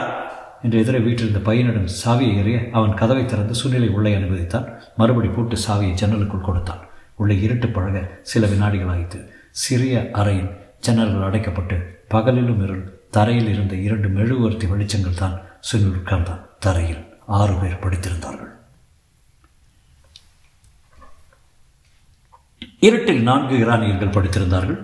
என்று 0.62 0.80
எதிரே 0.80 0.98
வீட்டிருந்த 0.98 1.40
பையனிடம் 1.40 1.90
சாவியை 2.06 2.34
எறிய 2.38 2.72
அவன் 2.72 2.94
கதவை 2.94 3.26
திறந்து 3.26 3.54
சுனிலை 3.54 3.90
உள்ளே 3.90 4.16
அனுமதித்தான். 4.16 4.68
மறுபடி 4.98 5.28
பூட்டு 5.28 5.56
சாவியை 5.68 5.94
ஜன்னலுக்குள் 5.94 6.42
கொடுத்தான். 6.42 6.82
உள்ளே 7.16 7.40
இருட்டு 7.42 7.68
பழக 7.68 7.98
சில 8.22 8.48
வினாடிகள் 8.48 8.88
ஆயிற்று 8.88 9.20
சிறிய 9.52 10.12
அறையின் 10.14 10.52
ஜன்னல்கள் 10.88 11.28
அடைக்கப்பட்டு 11.30 11.78
பகலிலும் 12.14 12.64
இருள் 12.64 12.84
தரையில் 13.10 13.48
இருந்த 13.48 13.76
இரண்டு 13.76 14.08
மெழுகுவர்த்தி 14.08 14.68
வெளிச்சங்கள் 14.68 15.20
தான் 15.20 15.36
சுனில் 15.72 15.96
உட்கார்ந்தான். 15.96 16.42
தரையில் 16.60 17.04
ஆறு 17.26 17.54
பேர் 17.54 17.82
படித்திருந்தார்கள். 17.84 18.52
இருட்டில் 22.86 23.22
நான்கு 23.22 23.58
இரானியர்கள் 23.58 24.16
படுத்திருந்தார்கள். 24.16 24.78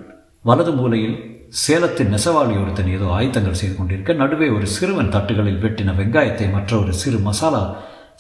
வலது 0.44 0.72
மூலையில் 0.72 1.16
சேலத்தின் 1.68 2.12
நெசவாளி 2.14 2.62
ஒருத்தன் 2.62 2.88
ஏதோ 2.88 3.06
ஆயத்தங்கள் 3.06 3.60
செய்து 3.60 3.76
கொண்டிருக்க 3.76 4.14
நடுவே 4.14 4.50
ஒரு 4.50 4.68
சிறுவன் 4.68 5.10
தட்டுகளில் 5.10 5.62
வெட்டின 5.64 5.94
வெங்காயத்தை 6.00 6.52
மற்ற 6.52 6.80
ஒரு 6.80 6.94
சிறு 6.94 7.18
மசாலா 7.18 7.76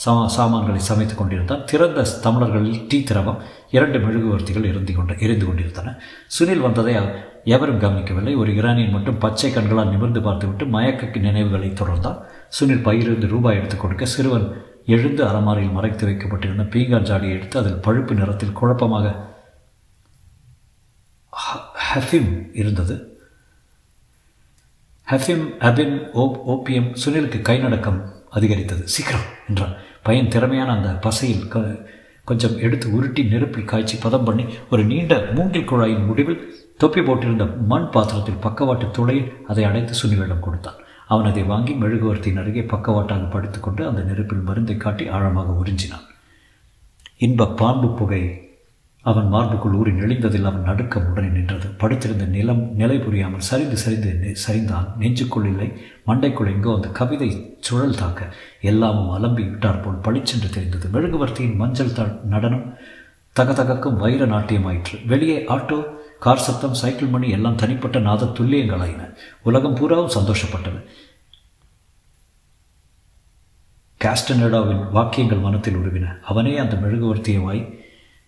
சாமா 0.05 0.25
சாமான்களை 0.25 0.81
சமைத்துக் 0.89 1.17
கொண்டிருந்தான். 1.17 1.63
திறந்த 1.65 2.01
தமிழர்களில் 2.21 2.85
டீ 2.87 3.03
திரவம் 3.03 3.37
இரண்டு 3.71 3.99
மெழுகுவர்த்திகள் 3.99 4.67
எரிந்து 4.71 4.93
கொண்டு 4.93 5.15
எரிந்து 5.19 5.45
கொண்டிருந்தன. 5.45 5.99
சுனில் 6.39 6.61
வந்ததை 6.61 6.95
எவரும் 7.43 7.79
கவனிக்கவில்லை. 7.79 8.35
ஒரு 8.35 8.55
இரானியன் 8.55 8.91
மட்டும் 8.91 9.17
பச்சை 9.17 9.53
கண்களால் 9.53 9.89
நிமிர்ந்து 9.89 10.21
பார்த்துவிட்டு 10.21 10.65
மயக்க 10.65 11.19
நினைவுகளை 11.19 11.69
தொடர்ந்தான். 11.69 12.19
சுனில் 12.59 12.83
பயிரிருந்து 12.83 13.27
ரூபாய் 13.27 13.55
எடுத்துக் 13.55 13.81
கொடுக்க 13.81 14.05
சிறுவன் 14.05 14.65
எழுந்து 14.85 15.25
அலமாரியில் 15.27 15.71
மறைத்து 15.71 16.05
வைக்கப்பட்டிருந்த 16.05 16.63
பீங்கான் 16.63 17.09
ஜாடியை 17.09 17.29
எடுத்து 17.29 17.59
அதில் 17.59 17.81
பழுப்பு 17.81 18.13
நிறத்தில் 18.13 18.51
குழப்பமாக 18.51 19.35
ஹஃபிம் 21.93 22.49
இருந்தது. 22.53 23.19
ஹஃபிம் 25.09 25.45
அபின் 25.59 26.11
ஓப் 26.11 26.51
ஓபியம் 26.51 26.95
சுனிலுக்கு 27.05 27.41
கை 27.41 27.63
நடக்கம் 27.63 28.11
அதிகரித்தது. 28.29 28.87
சீக்கிரம் 28.87 29.21
என்றான். 29.47 29.73
பையன் 30.03 30.27
திறமையான 30.27 30.71
அந்த 30.71 31.09
பசையில் 31.09 31.47
க 31.47 31.85
கொஞ்சம் 32.23 32.57
எடுத்து 32.57 32.91
உருட்டி 32.91 33.23
நெருப்பில் 33.23 33.65
காய்ச்சி 33.65 33.97
பதம் 33.97 34.23
பண்ணி 34.23 34.45
ஒரு 34.71 34.83
நீண்ட 34.83 35.25
மூங்கில் 35.33 35.69
குழாயின் 35.69 36.05
முடிவில் 36.05 36.73
தொப்பி 36.77 37.01
போட்டிருந்த 37.01 37.57
மண் 37.57 37.89
பாத்திரத்தில் 37.89 38.35
பக்கவாட்டு 38.35 38.91
துளையில் 38.91 39.33
அதை 39.47 39.63
அடைத்து 39.63 39.93
சுனிலிடம் 40.03 40.39
கொடுத்தான். 40.39 40.73
அவன் 41.07 41.25
அதை 41.25 41.43
வாங்கி 41.43 41.73
மெழுகுவர்த்தியின் 41.73 42.39
அருகே 42.39 42.61
பக்கவாட்டாக 42.61 43.29
படுத்துக்கொண்டு 43.29 43.87
அந்த 43.87 44.01
நெருப்பில் 44.01 44.41
மருந்தை 44.41 44.77
காட்டி 44.77 45.07
ஆழமாக 45.07 45.57
உறிஞ்சினான். 45.65 46.05
இன்ப 47.17 47.47
பாம்பு 47.47 47.93
புகை 47.93 48.46
அவன் 49.09 49.27
மார்புக்குள் 49.33 49.75
ஊறி 49.79 49.91
நெளிந்ததில் 49.91 50.47
அவன் 50.49 50.67
நடுக்கம் 50.69 51.07
உடனே 51.11 51.27
நின்றது. 51.27 51.67
படுத்திருந்த 51.81 52.25
நிலம் 52.35 52.63
நிலை 52.75 52.97
புரியாமல் 52.99 53.45
சரிந்து 53.49 53.77
சரிந்து 53.83 54.11
சரிந்தான். 54.45 54.87
நெஞ்சுக்குள் 54.99 55.47
இல்லை. 55.51 55.67
மண்டைக்குள் 56.07 56.51
எங்கோ 56.53 56.71
அந்த 56.75 56.89
கவிதை 56.99 57.29
சுழல் 57.59 57.99
தாக்க 58.01 58.29
எல்லாமும் 58.71 59.11
அலம்பி 59.17 59.43
விட்டார் 59.49 59.81
போல் 59.81 60.03
பளிச்சென்று 60.07 60.49
தெரிந்தது. 60.49 60.87
மெழுகுவர்த்தியின் 60.87 61.55
மஞ்சள் 61.55 61.93
த 61.93 62.07
நடனம் 62.25 62.65
தகதகக்கும் 63.35 63.97
வைர 63.97 64.25
நாட்டியமாயிற்று. 64.25 64.95
வெளியே 65.05 65.37
ஆட்டோ 65.55 65.79
கார் 66.19 66.45
சத்தம் 66.47 66.79
சைக்கிள் 66.83 67.13
மணி 67.15 67.27
எல்லாம் 67.29 67.59
தனிப்பட்ட 67.63 67.97
நாத 67.99 68.25
துல்லியங்களாயின. 68.25 69.01
உலகம் 69.43 69.75
பூராவும் 69.75 70.15
சந்தோஷப்பட்டது. 70.19 70.79
காஸ்டனடாவின் 74.01 74.85
வாக்கியங்கள் 74.91 75.45
மனத்தில் 75.47 75.75
உருவின. 75.75 76.07
அவனே 76.21 76.57
அந்த 76.57 76.75
மெழுகுவர்த்தியமாய் 76.75 77.61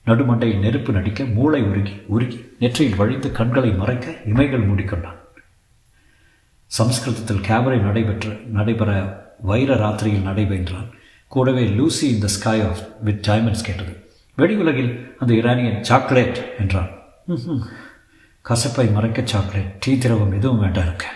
நடுமண்டையில் 0.06 0.60
நெருப்பு 0.60 0.94
நடிக்க 0.94 1.24
மூளை 1.24 1.62
உருகி 1.62 2.02
உருகி 2.08 2.56
நெற்றியில் 2.60 2.96
வழிந்து 2.96 3.32
கண்களை 3.32 3.72
மறைக்க 3.72 4.12
இமைகள் 4.26 4.68
மூடிக்கொண்டான். 4.68 5.18
சம்ஸ்கிருதத்தில் 6.66 7.42
கேமரை 7.42 7.80
நடைபெற்ற 7.80 8.30
நடைபெற 8.46 9.24
வைர 9.42 9.76
ராத்திரியில் 9.76 10.26
நடைபெற்றான். 10.26 10.90
கூடவே 11.28 11.66
லூசி 11.66 12.08
இந்த 12.08 12.28
ஸ்கை 12.28 12.68
ஆஃப் 12.68 12.78
வித் 13.02 13.28
டைமண்ட்ஸ் 13.28 13.64
கேட்டது. 13.64 14.10
வெடி 14.36 14.56
உலகில் 14.56 15.16
அந்த 15.20 15.34
இரானியன் 15.34 15.84
சாக்லேட் 15.84 16.56
என்றான். 16.60 16.90
கசப்பை 18.50 18.92
மறைக்க 18.92 19.22
சாக்லேட் 19.26 19.78
டீ 19.80 19.98
திரவம் 19.98 20.32
எதுவும் 20.32 20.60
வேண்டாம் 20.60 20.86
இருக்க. 20.86 21.08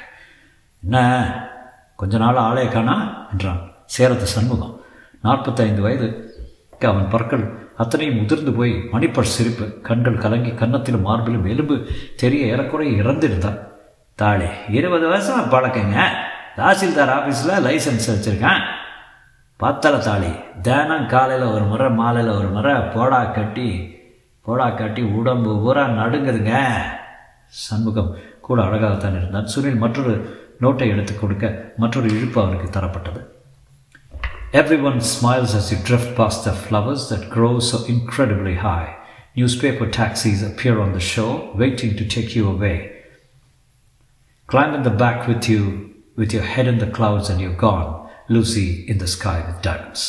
என்ன? 0.84 1.48
கொஞ்ச 1.96 2.18
நாள் 2.18 2.36
ஆளே 2.36 2.68
காணா? 2.68 3.28
என்றான். 3.32 3.72
சேரத்து 3.98 4.24
சண்முகம். 4.24 4.82
நாற்பத்தைந்து 5.22 5.82
வயது. 5.82 6.36
அவன் 6.80 7.10
பற்கள் 7.10 7.63
அத்தனையும் 7.78 8.20
முதிர்ந்து 8.20 8.52
போய் 8.52 8.74
மணிப்பர் 8.92 9.32
சிரிப்பு 9.36 9.66
கண்கள் 9.82 10.24
கலங்கி 10.24 10.50
கன்னத்திலும் 10.50 11.08
மார்பிலும் 11.08 11.50
எலும்பு 11.54 11.76
தெரிய 12.16 12.46
ஏறக்குறைய 12.46 13.04
இறந்திருந்தான் 13.04 13.60
தாளே 14.16 14.50
இருபது 14.70 15.08
வருஷம் 15.08 15.52
பழக்கங்க. 15.52 15.98
தாசில்தார் 16.58 17.14
ஆஃபீஸில் 17.18 17.64
லைசன்ஸ் 17.68 18.10
வச்சுருக்கேன். 18.12 18.62
பத்தலை 19.64 20.00
தாளி 20.00 20.32
தினம் 20.62 21.08
காலையில் 21.08 21.48
ஒரு 21.56 21.64
முறை 21.64 21.90
மாலையில் 21.90 22.38
ஒரு 22.38 22.48
முறை 22.48 22.74
போடா 22.96 23.24
கட்டி 23.24 23.68
போடா 24.42 24.70
கட்டி 24.70 25.02
உடம்பு 25.02 25.52
பூரா 25.64 25.84
நடுங்குதுங்க. 25.86 26.54
சண்முகம் 27.48 28.16
கூட 28.42 28.62
அழகாகத்தான் 28.62 29.18
இருந்தான். 29.20 29.50
சுனில் 29.56 29.84
மற்றொரு 29.84 30.14
நோட்டை 30.62 30.88
எடுத்து 30.94 31.20
கொடுக்க 31.20 31.74
மற்றொரு 31.78 32.08
இழுப்பு 32.10 32.42
அவனுக்கு 32.42 32.80
தரப்பட்டது. 32.80 33.22
Everyone 34.53 35.01
smiles 35.01 35.55
as 35.55 35.71
you 35.71 35.79
drift 35.79 36.17
past 36.17 36.45
the 36.45 36.53
flowers 36.53 37.09
that 37.11 37.29
grow 37.29 37.59
so 37.61 37.85
incredibly 37.87 38.55
high. 38.57 38.97
Newspaper 39.37 39.87
taxis 39.91 40.43
appear 40.43 40.81
on 40.81 40.93
the 40.93 41.01
shore, 41.01 41.37
waiting 41.55 41.97
to 41.97 42.05
take 42.07 42.35
you 42.35 42.49
away. 42.49 42.79
Climb 44.49 44.75
in 44.75 44.83
the 44.83 44.97
back 45.05 45.29
with 45.29 45.49
you, 45.49 45.95
with 46.17 46.33
your 46.33 46.43
head 46.43 46.67
in 46.67 46.79
the 46.79 46.91
clouds, 46.91 47.29
and 47.29 47.41
you're 47.41 47.63
gone, 47.69 47.91
Lucy 48.29 48.69
in 48.89 48.99
the 48.99 49.11
sky 49.17 49.37
with 49.49 49.61
diamonds. 49.69 50.05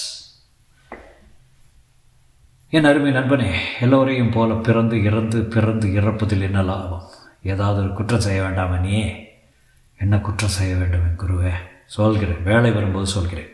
என் 2.72 2.88
அருமை 2.89 3.12
நண்பனே 3.12 3.51
எல்லோரையும் 3.86 4.34
போல 4.34 4.56
பிறந்து 4.65 4.96
இறந்து 5.10 5.39
பிறந்து 5.53 5.88
இறப்பதில் 6.00 6.46
என்ன 6.48 6.63
லாபம் 6.68 7.06
ஏதாவது 7.51 7.79
ஒரு 7.84 7.94
குற்றம் 8.00 8.25
செய்ய 8.25 8.39
வேண்டாமா 8.46 8.77
நீ 8.88 8.98
என்ன 10.00 10.18
குற்றம் 10.27 10.58
செய்ய 10.58 10.74
வேண்டும் 10.79 11.06
என் 11.10 11.22
குருவே 11.24 11.53
சொல்கிறேன் 11.96 12.44
வேலை 12.50 12.72
வரும்போது 12.75 13.08
சொல்கிறேன் 13.15 13.50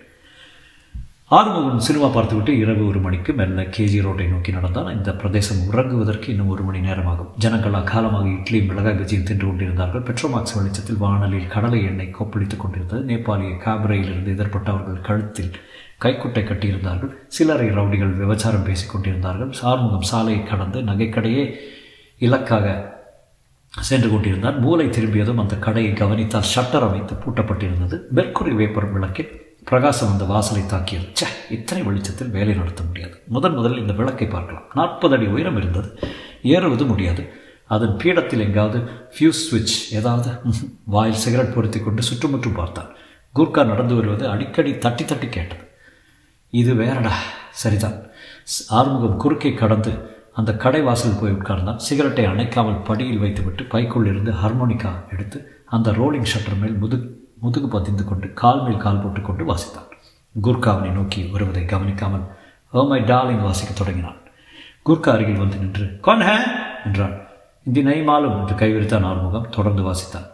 ஆறுமுகம் 1.36 1.78
சினிமா 1.78 2.06
பார்த்துவிட்டு 2.06 2.58
இரவு 2.58 2.88
ஒரு 2.88 2.98
மணிக்கு 2.98 3.32
மெல்ல 3.32 3.62
கேஜி 3.62 4.02
ரோட்டை 4.02 4.26
நோக்கி 4.26 4.52
நடந்தான். 4.52 4.96
இந்த 4.96 5.10
பிரதேசம் 5.12 5.60
உறங்குவதற்கு 5.72 6.28
இன்னும் 6.28 6.48
ஒரு 6.48 6.62
மணி 6.62 6.80
நேரமாகும். 6.80 7.28
ஜனங்கள் 7.38 7.72
அகாலமாக 7.72 8.38
இட்லி 8.38 8.62
மிளகாய் 8.62 8.94
பஜ்ஜியும் 8.94 9.22
தின்று 9.22 9.46
கொண்டிருந்தார்கள். 9.46 10.02
பெட்ரோமாக்ஸ் 10.02 10.54
வெளிச்சத்தில் 10.54 10.96
வானலில் 10.96 11.46
கடலை 11.46 11.84
எண்ணெய் 11.84 12.14
கொப்பளித்துக் 12.18 12.62
கொண்டிருந்தது. 12.62 13.02
நேபாளிய 13.10 13.52
காபரையிலிருந்து 13.64 14.32
எதிர்பட்டவர்கள் 14.36 15.00
கழுத்தில் 15.00 15.52
கைக்குட்டை 16.04 16.42
கட்டியிருந்தார்கள். 16.46 17.12
சிலரை 17.26 17.68
ரவுடிகள் 17.68 18.16
விபச்சாரம் 18.16 18.64
பேசிக் 18.64 18.90
கொண்டிருந்தார்கள். 18.92 19.52
சார்முகம் 19.62 20.08
சாலையை 20.12 20.42
கடந்து 20.44 20.80
நகைக்கடையே 20.80 21.54
இலக்காக 22.18 22.96
சென்று 23.70 24.10
கொண்டிருந்தார் 24.10 24.58
மூளை 24.58 24.88
திரும்பியதும் 24.88 25.38
அந்த 25.38 25.58
கடையை 25.58 25.92
கவனித்தால் 25.92 26.50
ஷட்டர் 26.54 26.88
அமைத்து 26.88 27.14
பூட்டப்பட்டிருந்தது. 27.14 27.98
மெர்க்குரி 28.14 28.54
வேப்பர் 28.54 28.92
விளக்கில் 28.92 29.48
பிரகாசம் 29.64 30.12
அந்த 30.12 30.24
வாசலை 30.24 30.66
தாக்கியது. 30.66 31.06
சே 31.12 31.26
இத்தனை 31.50 31.84
வெளிச்சத்தில் 31.84 32.28
வேலை 32.28 32.54
நடத்த 32.54 32.82
முடியாது. 32.82 33.22
முதன் 33.28 33.54
முதலில் 33.54 33.78
இந்த 33.78 33.92
விளக்கை 33.92 34.26
பார்க்கலாம். 34.26 34.62
நாற்பது 34.74 35.16
அடி 35.16 35.26
உயரம் 35.26 35.56
இருந்தது. 35.56 35.98
ஏறுவது 36.42 36.84
முடியாது. 36.84 37.32
அதன் 37.66 37.96
பீடத்தில் 37.96 38.40
எங்காவது 38.40 38.78
ஃபியூஸ் 39.14 39.42
சுவிட்ச் 39.48 39.94
ஏதாவது 39.94 40.30
வாயில் 40.84 41.14
சிகரெட் 41.14 41.54
பொருத்தி 41.54 41.80
கொண்டு 41.80 42.02
சுற்றுமுற்றும் 42.02 42.54
பார்த்தான். 42.54 42.88
கூர்க்கா 43.34 43.64
நடந்து 43.66 43.94
வருவது 43.94 44.28
அடிக்கடி 44.28 44.78
தட்டி 44.78 45.04
தட்டி 45.04 45.28
கேட்டது. 45.28 45.60
இது 46.50 46.74
வேறடா. 46.74 47.12
சரிதான். 47.50 48.02
ஆறுமுகம் 48.68 49.20
குறுக்கை 49.20 49.54
கடந்து 49.54 50.18
அந்த 50.34 50.56
கடை 50.56 50.82
வாசல் 50.82 51.18
போய் 51.20 51.32
உட்கார்ந்தான். 51.32 51.76
சிகரெட்டை 51.76 52.24
அணைக்காமல் 52.24 52.82
படியில் 52.82 53.18
வைத்துவிட்டு 53.18 53.64
பைக்குள் 53.64 54.06
இருந்து 54.06 54.30
ஹார்மோனிக்கா 54.30 55.10
எடுத்து 55.10 55.62
அந்த 55.66 55.90
ரோலிங் 55.90 56.22
ஷட்டர் 56.22 56.60
மேல் 56.60 56.72
முது 56.72 57.19
முதுகு 57.40 57.68
பதிந்து 57.68 58.04
கொண்டு 58.04 58.32
கால் 58.32 58.62
மேல் 58.62 58.76
கால் 58.76 59.02
போட்டுக்கொண்டு 59.02 59.44
வாசித்தான். 59.44 59.88
குர்காவனை 60.42 60.90
நோக்கி 60.90 61.22
வருவதை 61.22 61.64
கவனிக்காமல் 61.64 62.26
ஓ 62.72 62.86
மை 62.86 63.00
டாலிங் 63.00 63.42
வாசிக்க 63.42 63.74
தொடங்கினான். 63.74 64.18
குர்கா 64.86 65.08
அருகில் 65.08 65.38
வந்து 65.38 65.56
நின்று 65.56 65.98
கொன் 66.00 66.20
ஹே 66.20 66.36
என்றான். 66.84 67.16
இந்த 67.64 67.80
நெய்மாலும் 67.80 68.36
என்று 68.40 68.54
கைவிரித்தான் 68.54 69.04
ஆறுமுகம் 69.04 69.50
தொடர்ந்து 69.50 69.82
வாசித்தான். 69.82 70.28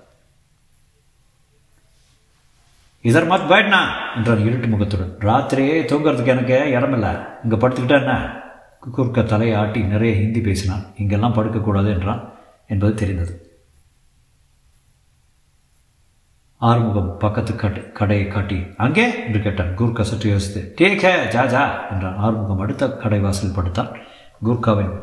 இதர் 3.03 3.31
மத் 3.31 3.49
பேட்னா 3.51 3.81
என்றான் 4.17 4.45
இருட்டு 4.47 4.67
முகத்துடன். 4.67 5.17
ராத்திரியே 5.21 5.77
தூங்குறதுக்கு 5.91 6.27
எனக்கு 6.27 6.53
இடமில்ல. 6.53 7.29
இங்கே 7.43 7.57
படுத்துக்கிட்டா 7.57 8.01
என்ன? 8.01 8.41
குர்க்க 8.97 9.23
தலையை 9.23 9.57
ஆட்டி 9.57 9.83
நிறைய 9.83 10.15
ஹிந்தி 10.15 10.41
பேசினான். 10.41 10.87
இங்கெல்லாம் 10.99 11.35
படுக்கக்கூடாது 11.35 11.87
என்றான் 11.87 12.33
என்பது 12.69 12.95
தெரிந்தது. 12.95 13.46
ஆறுமுகம் 16.59 17.19
பக்கத்து 17.19 17.57
கட்டு 17.57 17.93
கடையை 17.93 18.29
காட்டி 18.29 18.63
அங்கே? 18.77 19.25
என்று 19.27 19.41
கேட்டான். 19.41 19.77
கூர்க்கா 19.79 20.01
சற்று 20.01 20.31
யோசித்து 20.31 20.87
டேக் 20.87 20.99
ஹே 20.99 21.13
ஜா 21.15 21.43
ஜா 21.55 21.65
என்றான். 21.91 22.17
ஆறுமுகம் 22.19 22.59
அடுத்த 22.59 22.91
கடை 22.91 23.19
வாசல் 23.19 23.55
படுத்தான். 23.57 23.89
குர்காவின் 24.45 24.95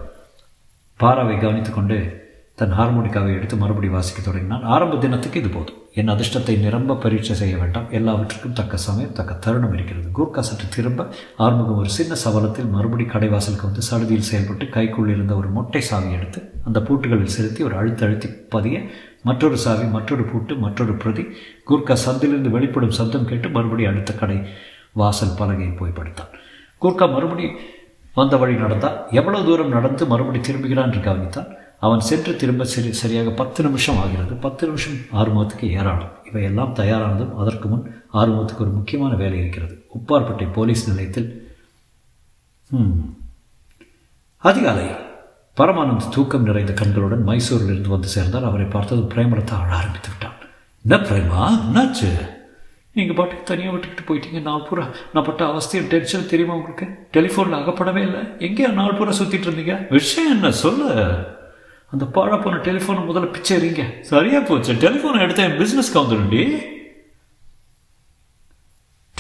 பாராவை 1.00 1.40
கவனித்துக்கொண்டு 1.40 2.22
தன் 2.56 2.72
ஹார்மோனிக்காவை 2.72 3.36
எடுத்து 3.36 3.56
மறுபடி 3.56 3.88
வாசிக்க 3.88 4.22
தொடங்கினான். 4.22 4.64
ஆரம்ப 4.64 4.96
தினத்துக்கு 4.96 5.40
இது 5.40 5.50
போதும். 5.50 5.76
என் 5.94 6.10
அதிர்ஷ்டத்தை 6.10 6.60
நிரம்ப 6.60 6.96
பரீட்சை 6.96 7.36
செய்ய 7.36 7.58
வேண்டாம். 7.58 7.90
எல்லாவற்றுக்கும் 7.92 8.54
தக்க 8.54 8.78
சமயம் 8.78 9.12
தக்க 9.12 9.34
தருணம் 9.34 9.74
இருக்கிறது. 9.74 10.08
கூர்க்கா 10.18 10.40
சற்று 10.40 10.68
திரும்ப 10.76 11.08
ஆறுமுகம் 11.38 11.78
ஒரு 11.78 11.90
சின்ன 11.90 12.16
சவலத்தில் 12.26 12.70
மறுபடி 12.70 13.04
கடைவாசலுக்கு 13.04 13.64
வந்து 13.64 13.82
சடுதியில் 13.82 14.30
செயல்பட்டு 14.32 14.70
கைக்குள் 14.70 15.10
இருந்த 15.10 15.36
ஒரு 15.36 15.48
மொட்டை 15.48 15.82
சாவி 15.82 16.12
எடுத்து 16.12 16.52
அந்த 16.66 16.80
பூட்டுகளில் 16.80 17.36
செலுத்தி 17.38 17.64
ஒரு 17.64 17.78
அழுத்த 17.78 18.06
அழுத்தி 18.06 18.30
பதிய 18.50 18.82
மற்றொரு 19.28 19.58
சாவி 19.64 19.86
மற்றொரு 19.96 20.24
பூட்டு 20.32 20.54
மற்றொரு 20.66 20.94
பிரதி. 21.02 21.24
கூர்க்கா 21.70 21.96
சந்திலிருந்து 22.06 22.50
வெளிப்படும் 22.56 22.96
சப்தம் 22.98 23.28
கேட்டு 23.30 23.50
மறுபடி 23.56 23.86
அடுத்த 23.92 24.14
கடை 24.22 24.38
வாசல் 25.02 25.38
பலகையில் 25.40 25.78
போய் 25.78 25.98
படுத்தான். 26.00 26.32
கூர்க்கா 26.82 27.06
மறுபடி 27.16 27.46
வந்த 28.20 28.38
வழி 28.42 28.56
நடந்தான் 28.64 28.98
எவ்வளவு 29.20 29.46
தூரம் 29.50 29.76
நடந்து 29.78 30.04
மறுபடி 30.14 30.40
திரும்புகிறான் 30.48 30.88
என்று 30.88 31.02
கவனித்தான். 31.06 31.52
அவன் 31.86 32.04
சென்று 32.10 32.32
திரும்ப 32.42 32.64
சரி 32.74 32.92
சரியாக 33.00 33.30
பத்து 33.40 33.60
நிமிஷம் 33.68 33.98
ஆகிறது. 34.02 34.34
பத்து 34.46 34.64
நிமிஷம் 34.68 35.00
ஆறுமுகத்துக்கு 35.20 35.68
ஏராளம். 35.80 36.14
இவையெல்லாம் 36.30 36.76
தயாரானதும் 36.80 37.34
அதற்கு 37.42 37.68
முன் 37.72 37.88
ஆறுமுகத்துக்கு 38.20 38.66
ஒரு 38.66 38.74
முக்கியமான 38.78 39.14
வேலை 39.22 39.38
இருக்கிறது. 39.40 39.76
உப்பார்பட்டை 39.98 40.48
போலீஸ் 40.58 40.84
நிலையத்தில் 40.90 41.30
அதிகாலை 44.50 44.86
பரமானந்த் 45.58 46.10
தூக்கம் 46.10 46.44
நிறைந்த 46.44 46.74
கண்களுடன் 46.74 47.28
மைசூரிலிருந்து 47.28 47.88
வந்து 47.88 48.08
சேர்ந்தார். 48.08 48.44
அவரை 48.44 48.66
பார்த்ததும் 48.66 49.10
பிரேமலதா 49.10 49.62
அழ 49.62 49.76
ஆரம்பித்து 49.76 50.10
விட்டான். 50.10 50.34
என்ன 50.88 51.04
பிரேமா? 51.06 51.60
என்னாச்சு? 51.66 52.30
நீங்கள் 52.94 53.16
பாட்டுக்கு 53.16 53.44
தனியாக 53.44 53.78
விட்டுக்கிட்டு 53.78 54.06
போயிட்டீங்க 54.08 54.42
நாள் 54.42 54.62
பூரா 54.70 54.88
நான் 55.14 55.24
பட்ட 55.24 55.46
அவஸ்தையும் 55.46 55.88
டென்ஷன் 55.88 56.28
தெரியுமா 56.28 56.56
உங்களுக்கு? 56.56 57.08
டெலிஃபோனில் 57.14 57.62
அகப்படவே 57.62 58.02
இல்லை. 58.02 58.20
எங்கேயா 58.20 58.74
நாள் 58.74 58.94
பூரா 58.94 59.12
சுற்றிட்டு 59.12 59.48
இருந்தீங்க? 59.50 59.88
விஷயம் 59.90 60.32
என்ன? 60.32 60.52
சொல்ல. 60.52 60.94
அந்த 61.92 62.06
பாழ 62.06 62.12
போன 62.12 62.58
டெலிஃபோனை 62.58 63.06
முதல்ல 63.10 63.32
பிச்சை 63.32 63.58
எறிங்க. 63.58 64.02
போச்சு. 64.46 64.74
டெலிஃபோனை 64.74 65.20
எடுத்த 65.20 65.44
என் 65.44 65.58
பிஸ்னஸ் 65.60 65.98
கவுந்துருண்டி 65.98 66.62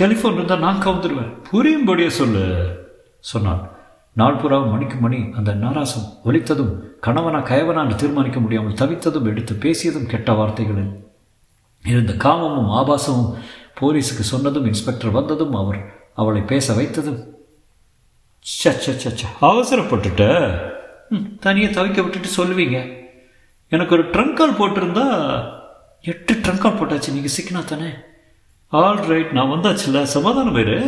டெலிஃபோன் 0.01 0.33
இருந்தால் 0.33 0.59
நான் 0.59 0.81
கவுந்துருவேன். 0.81 1.33
புரியும்படியே 1.51 2.07
சொல்லு 2.07 2.73
சொன்னான். 3.19 3.72
நாள் 4.13 4.41
மணிக்கு 4.41 4.95
மணி 4.95 5.29
அந்த 5.35 5.53
நாராசம் 5.53 6.13
ஒலித்ததும் 6.25 6.79
கணவனா 6.99 7.39
கயவனான்னு 7.39 7.95
தீர்மானிக்க 7.95 8.39
முடியாமல் 8.39 8.73
தவித்ததும் 8.73 9.25
எடுத்து 9.25 9.53
பேசியதும் 9.53 10.05
கெட்ட 10.05 10.33
வார்த்தைகளில். 10.33 11.07
இருந்த 11.85 12.13
காமமும் 12.13 12.69
ஆபாசமும் 12.69 13.33
போலீஸுக்கு 13.81 14.25
சொன்னதும் 14.31 14.65
இன்ஸ்பெக்டர் 14.65 15.11
வந்ததும் 15.11 15.55
அவர் 15.55 15.93
அவளை 16.15 16.41
பேச 16.41 16.73
வைத்ததும் 16.73 17.23
சச்ச 18.63 19.13
அவசரப்பட்டுட்ட. 19.41 20.51
தனியே 21.39 21.65
தவிக்க 21.65 22.03
விட்டுட்டு 22.03 22.29
சொல்லுவீங்க. 22.37 23.03
எனக்கு 23.69 23.95
ஒரு 23.95 24.09
ட்ரங்க் 24.09 24.33
கால் 24.33 24.57
போட்டிருந்தா 24.57 25.49
எட்டு 26.01 26.33
ட்ரங்க் 26.33 26.57
கால் 26.57 26.73
போட்டாச்சு 26.73 27.11
நீங்கள் 27.11 27.31
சிக்கினா 27.31 27.63
தானே? 27.63 27.89
ஆல் 28.67 29.05
ரைட் 29.05 29.31
நான் 29.31 29.47
வந்தாச்சுல்ல 29.47 30.03
சமாதானம் 30.03 30.53
வேறு 30.53 30.81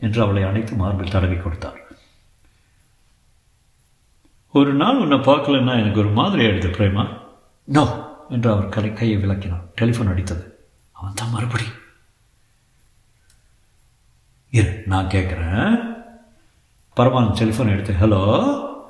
என்று 0.00 0.22
அவளை 0.22 0.42
அனைத்து 0.42 0.74
மார்பில் 0.74 1.10
தடவி 1.10 1.36
கொடுத்தார் 1.36 1.81
ஒரு 4.58 4.72
நாள் 4.80 4.98
உன்னை 5.02 5.18
பார்க்கலன்னா 5.18 5.74
எனக்கு 5.82 6.00
ஒரு 6.00 6.10
மாதிரி 6.18 6.42
ஆயிடுது 6.46 6.70
பிரேமா. 6.76 7.04
நோ 7.68 7.84
என்று 8.34 8.48
அவர் 8.50 8.72
கலை 8.74 8.92
கையை 8.92 9.16
விளக்கினான் 9.22 9.62
டெலிஃபோன் 9.80 10.10
அடித்தது. 10.12 10.44
அவன் 10.92 11.16
தான் 11.20 11.32
மறுபடி. 11.34 11.68
இரு 14.50 14.82
நான் 14.86 15.12
கேட்குறேன். 15.14 15.70
பரமானந்த் 16.96 17.40
டெலிஃபோன் 17.40 17.72
எடுத்து 17.74 17.92
ஹலோ 18.02 18.20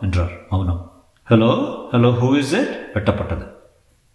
என்றார் 0.01 0.35
மௌனம். 0.51 0.83
Hello 1.31 1.51
hello 1.93 2.11
who 2.23 2.31
is 2.39 2.55
it 2.61 2.73
வெட்டப்பட்டது. 2.95 3.47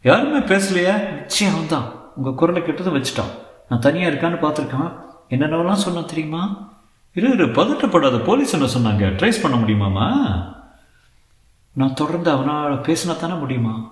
யாருமே 0.02 0.40
பேசலையா. 0.54 0.96
நிச்சயம் 1.20 1.54
அவன் 1.54 1.74
தான். 1.76 1.88
உங்கள் 2.16 2.38
குரலை 2.42 2.62
கெட்டதும் 2.62 2.98
வச்சுட்டான். 2.98 3.34
நான் 3.70 3.86
தனியாக 3.88 4.12
இருக்கான்னு 4.12 4.44
பார்த்துருக்கான். 4.44 4.92
என்னென்னலாம் 5.30 5.86
சொன்னான் 5.86 6.12
தெரியுமா? 6.12 6.44
இரு 7.14 7.30
இரு 7.32 7.46
பதட்டப்படாத 7.46 8.18
போலீஸ் 8.26 8.56
என்ன 8.60 8.70
சொன்னாங்க? 8.76 9.06
ட்ரேஸ் 9.20 9.44
பண்ண 9.46 9.56
முடியுமாமா 9.58 10.08
நான் 11.78 11.94
தொடர்ந்து 11.94 12.30
அவனால் 12.30 12.82
பேசினா 12.82 13.20
தானே 13.20 13.34
முடியுமா? 13.34 13.92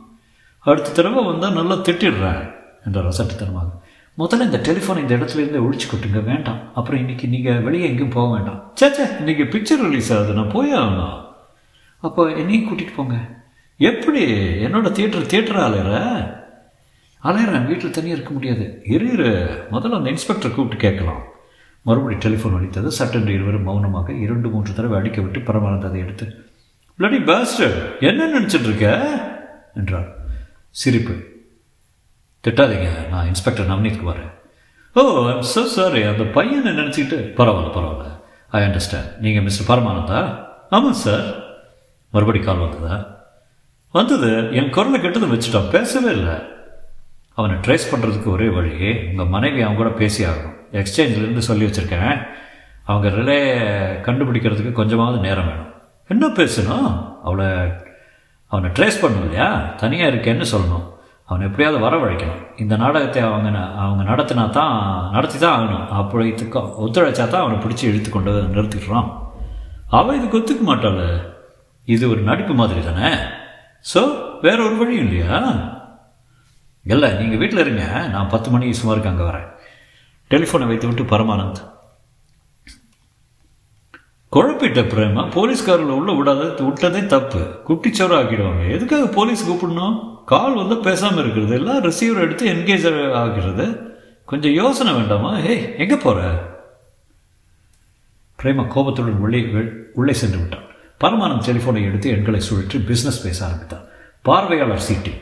அடுத்த 0.59 0.91
தடவை 0.91 1.23
வந்தால் 1.23 1.53
நல்லா 1.53 1.73
திட்டிடுறேன் 1.73 2.53
என்றார் 2.85 3.07
அசட்டுத்தனமாக. 3.07 3.69
முதல்ல 4.17 4.41
இந்த 4.41 4.57
டெலிஃபோன் 4.57 4.97
இந்த 4.97 5.15
இடத்துல 5.15 5.41
இருந்து 5.43 5.61
ஒழிச்சு 5.63 5.87
கொட்டுங்க 5.91 6.23
வேண்டாம். 6.23 6.59
அப்புறம் 6.73 6.99
இன்னைக்கு 6.99 7.27
நீங்கள் 7.27 7.61
வெளியே 7.61 7.85
எங்கேயும் 7.85 8.09
போக 8.09 8.33
வேண்டாம். 8.33 8.73
சேச்சே 8.81 9.17
இன்னைக்கு 9.17 9.43
பிக்சர் 9.43 9.81
ரிலீஸ் 9.81 10.13
ஆகுது 10.13 10.33
நான் 10.33 10.51
போயே 10.51 10.75
ஆகணும். 10.75 11.21
அப்போ 11.99 12.31
என்னையும் 12.31 12.65
கூட்டிகிட்டு 12.67 12.93
போங்க. 12.95 13.15
எப்படி? 13.77 14.25
என்னோட 14.65 14.91
தியேட்டர் 14.91 15.25
தியேட்டர் 15.25 15.55
அலையிற? 15.55 15.91
அலையிறேன் 17.23 17.65
வீட்டில் 17.65 17.91
தனியாக 17.91 18.17
இருக்க 18.17 18.29
முடியாது. 18.29 18.81
இரு 18.85 19.11
இரு. 19.11 19.45
முதல்ல 19.71 19.95
அந்த 19.95 20.11
இன்ஸ்பெக்டரை 20.11 20.55
கூப்பிட்டு 20.55 20.75
கேட்கலாம். 20.75 21.23
மறுபடி 21.81 22.15
டெலிஃபோன் 22.15 22.57
அடித்தது 22.57 22.87
சட்டென்று 22.87 23.33
இருவரும் 23.33 23.63
மௌனமாக 23.63 24.13
இரண்டு 24.13 24.49
மூன்று 24.49 24.73
தடவை 24.73 24.97
அடிக்க 24.99 25.21
விட்டு 25.21 25.39
பரமானந்ததை 25.39 25.97
எடுத்து 25.97 26.44
பிளடி 26.99 27.25
பாஸ்டர் 27.25 27.99
என்ன 27.99 28.39
நினச்சிட்டு 28.39 28.63
இருக்க? 28.63 29.19
என்றார் 29.75 30.15
சிரிப்பு. 30.69 31.15
திட்டாதீங்க 32.43 33.07
நான் 33.09 33.25
இன்ஸ்பெக்டர் 33.25 33.69
நவனீத்க்கு 33.69 34.11
வரேன். 34.11 34.31
ஓ 34.93 35.27
ஐம் 35.29 35.39
சோ 35.39 35.65
சாரி 35.65 36.03
அந்த 36.03 36.23
பையனை 36.23 36.71
நினச்சிக்கிட்டு 36.71 37.17
பரவாயில்ல 37.37 37.71
பரவாயில்ல. 37.77 38.19
ஐ 38.47 38.63
அண்டர்ஸ்டாண்ட் 38.63 39.17
நீங்கள் 39.19 39.43
மிஸ்டர் 39.43 39.77
பரமானந்தா? 39.77 40.45
ஆமாம் 40.69 40.93
சார் 40.93 41.43
மறுபடி 42.11 42.39
கால் 42.39 42.57
வந்ததா? 42.57 43.23
வந்தது. 43.91 44.49
என் 44.51 44.69
குரலை 44.69 45.01
கெட்டது 45.01 45.27
வச்சுட்டான் 45.27 45.69
பேசவே 45.69 46.11
இல்லை. 46.11 46.33
அவனை 47.33 47.57
ட்ரேஸ் 47.57 47.91
பண்ணுறதுக்கு 47.91 48.25
ஒரே 48.25 48.47
வழி 48.47 48.91
உங்கள் 49.09 49.25
மனைவி 49.25 49.61
அவங்க 49.61 49.83
கூட 49.83 49.95
பேசி 49.95 50.23
ஆகணும். 50.23 50.57
எக்ஸ்சேஞ்சிலேருந்து 50.71 51.37
சொல்லி 51.37 51.65
வச்சுருக்கேன். 51.65 52.27
அவங்க 52.83 53.17
ரிலே 53.17 53.39
கண்டுபிடிக்கிறதுக்கு 54.07 54.71
கொஞ்சமாவது 54.71 55.21
நேரம் 55.21 55.47
வேணும். 55.47 55.73
என்ன 56.13 56.25
பேசணும்? 56.39 56.89
அவளை 57.27 57.47
அவனை 58.51 58.69
ட்ரேஸ் 58.77 59.01
பண்ணும் 59.03 59.23
இல்லையா 59.27 59.47
தனியாக 59.81 60.11
இருக்கேன்னு 60.11 60.47
சொல்லணும். 60.51 60.85
அவனை 61.29 61.43
எப்படியாவது 61.47 61.77
வரவழைக்கணும். 61.85 62.41
இந்த 62.63 62.73
நாடகத்தை 62.81 63.21
அவங்க 63.27 63.49
அவங்க 63.83 64.03
நடத்தினா 64.11 64.43
தான் 64.57 64.75
நடத்தி 65.15 65.37
தான் 65.37 65.55
ஆகணும். 65.55 65.85
அப்படி 65.99 66.25
ஒத்துழைச்சா 66.83 67.25
தான் 67.27 67.43
அவனை 67.45 67.57
பிடிச்சி 67.63 67.85
இழுத்து 67.91 68.09
கொண்டு 68.11 68.33
நிறுத்திடுறான். 68.55 69.09
அவள் 69.99 70.17
இதுக்கு 70.17 70.37
ஒத்துக்க 70.39 70.63
மாட்டாள். 70.69 71.01
இது 71.93 72.03
ஒரு 72.11 72.21
நடிப்பு 72.29 72.53
மாதிரி 72.59 72.83
தானே? 72.89 73.09
ஸோ 73.91 74.01
வேற 74.45 74.57
ஒரு 74.67 74.75
வழியும் 74.81 75.05
இல்லையா? 75.07 75.39
இல்லை 76.93 77.09
நீங்கள் 77.19 77.41
வீட்டில் 77.41 77.63
இருங்க. 77.63 77.85
நான் 78.13 78.31
பத்து 78.33 78.47
மணிக்கு 78.53 78.79
சுமாருக்கு 78.79 79.11
அங்கே 79.11 79.25
வரேன். 79.29 79.47
டெலிஃபோனை 80.31 80.67
வைத்து 80.69 80.87
விட்டு 80.89 81.03
பரமானந்த். 81.13 81.61
குழப்பிட்ட 84.31 84.81
பிரேமா 84.81 85.21
போலீஸ்காரில் 85.29 85.93
உள்ள 85.97 86.11
விடாத 86.11 86.63
விட்டதே 86.63 87.05
தப்பு. 87.05 87.39
குட்டிச்சோரம் 87.39 88.19
ஆக்கிடுவாங்க 88.19 88.71
எதுக்காக 88.71 89.07
போலீஸ் 89.07 89.49
கூப்பிடணும்? 89.49 90.23
கால் 90.25 90.55
வந்து 90.55 90.77
பேசாமல் 90.77 91.19
இருக்கிறது. 91.19 91.53
எல்லாம் 91.53 91.83
ரிசீவர் 91.83 92.21
எடுத்து 92.21 92.47
என்கேஜ் 92.47 93.13
ஆகிறது. 93.13 93.93
கொஞ்சம் 94.25 94.51
யோசனை 94.51 94.93
வேண்டாமா? 94.93 95.39
ஹே 95.39 95.73
எங்கே 95.77 95.95
போகிற 95.95 96.53
பிரேமா 98.43 98.67
கோபத்துடன் 98.67 99.19
உள்ளே 99.19 99.49
உள்ளே 99.93 100.13
சென்று 100.13 100.37
விட்டான். 100.37 100.63
பரமானந்த் 100.99 101.45
டெலிஃபோனை 101.45 101.83
எடுத்து 101.83 102.09
எண்களை 102.09 102.41
சுழற்றி 102.49 102.77
பிஸ்னஸ் 102.77 103.23
பேச 103.23 103.45
ஆரம்பித்தான். 103.45 103.85
பார்வையாளர் 104.21 104.83
சீட்டி 104.91 105.13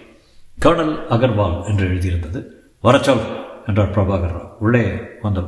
கர்னல் 0.62 0.98
அகர்வால் 1.10 1.66
என்று 1.66 1.88
எழுதியிருந்தது. 1.88 2.46
வரச்சொல். 2.84 3.42
என்றார் 3.68 3.94
பிரபாகர் 3.96 4.34
ராவ் 4.36 4.50
உள்ளே 4.66 4.84
வந்த 5.24 5.40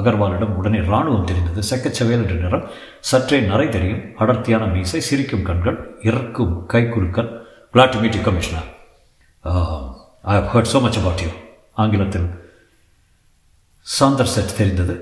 அகர்வாலிடம் 0.00 0.54
உடனே 0.60 0.78
இராணுவம் 0.88 1.26
தெரிந்தது. 1.30 1.60
செக்கச்சவையல் 1.70 2.22
என்ற 2.24 2.36
நிறம் 2.44 2.66
சற்றே 3.10 3.38
நரை 3.50 3.66
தெரியும். 3.76 4.02
அடர்த்தியான 4.22 4.68
மீசை 4.74 5.00
சிரிக்கும் 5.08 5.46
கண்கள் 5.48 5.78
இறக்கும் 6.10 6.54
கைக்குலுக்கல் 6.74 7.30
glad 7.74 7.94
to 7.94 8.00
meet 8.04 8.16
you 8.18 8.22
commissioner 8.28 8.68
I 10.32 10.34
have 10.38 10.50
heard 10.54 10.72
so 10.74 10.80
much 10.86 10.98
about 11.02 11.24
you 11.26 11.30
ஆங்கிலத்தில் 11.84 12.28
சாந்தர் 13.86 14.32
செட் 14.34 14.56
தெரிந்தது 14.60 14.94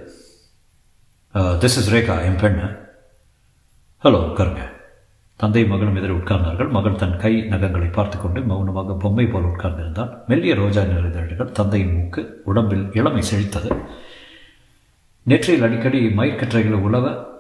திஸ் 1.63 1.77
இஸ் 1.81 1.91
ரேகா 1.95 2.17
என் 2.29 2.41
பெண்ணு 2.45 2.69
ஹலோ 4.05 4.21
கருங்க 4.39 4.63
தந்தை 5.37 5.67
மகனும் 5.67 5.97
எதிரே 5.97 6.13
உட்கார்ந்தார்கள். 6.13 6.71
மகன் 6.71 6.97
தன் 6.97 7.17
கை 7.17 7.37
நகங்களை 7.37 7.93
பார்த்து 7.93 8.21
கொண்டு 8.21 8.41
மௌனமாக 8.41 8.93
பொம்மை 8.93 9.27
போல் 9.27 9.45
உட்கார்ந்திருந்தான். 9.45 10.27
மெல்லிய 10.27 10.55
ரோஜா 10.55 10.83
நிறைந்தழகள் 10.83 11.53
தந்தையின் 11.53 11.95
மூக்கு 11.95 12.41
உடம்பில் 12.45 12.91
இளமை 12.93 13.23
செழித்தது. 13.23 13.77
நெற்றியில் 15.23 15.63
அடிக்கடி 15.63 16.07
மயிர்கற்றைகளை 16.07 16.73
உழவ 16.73 17.31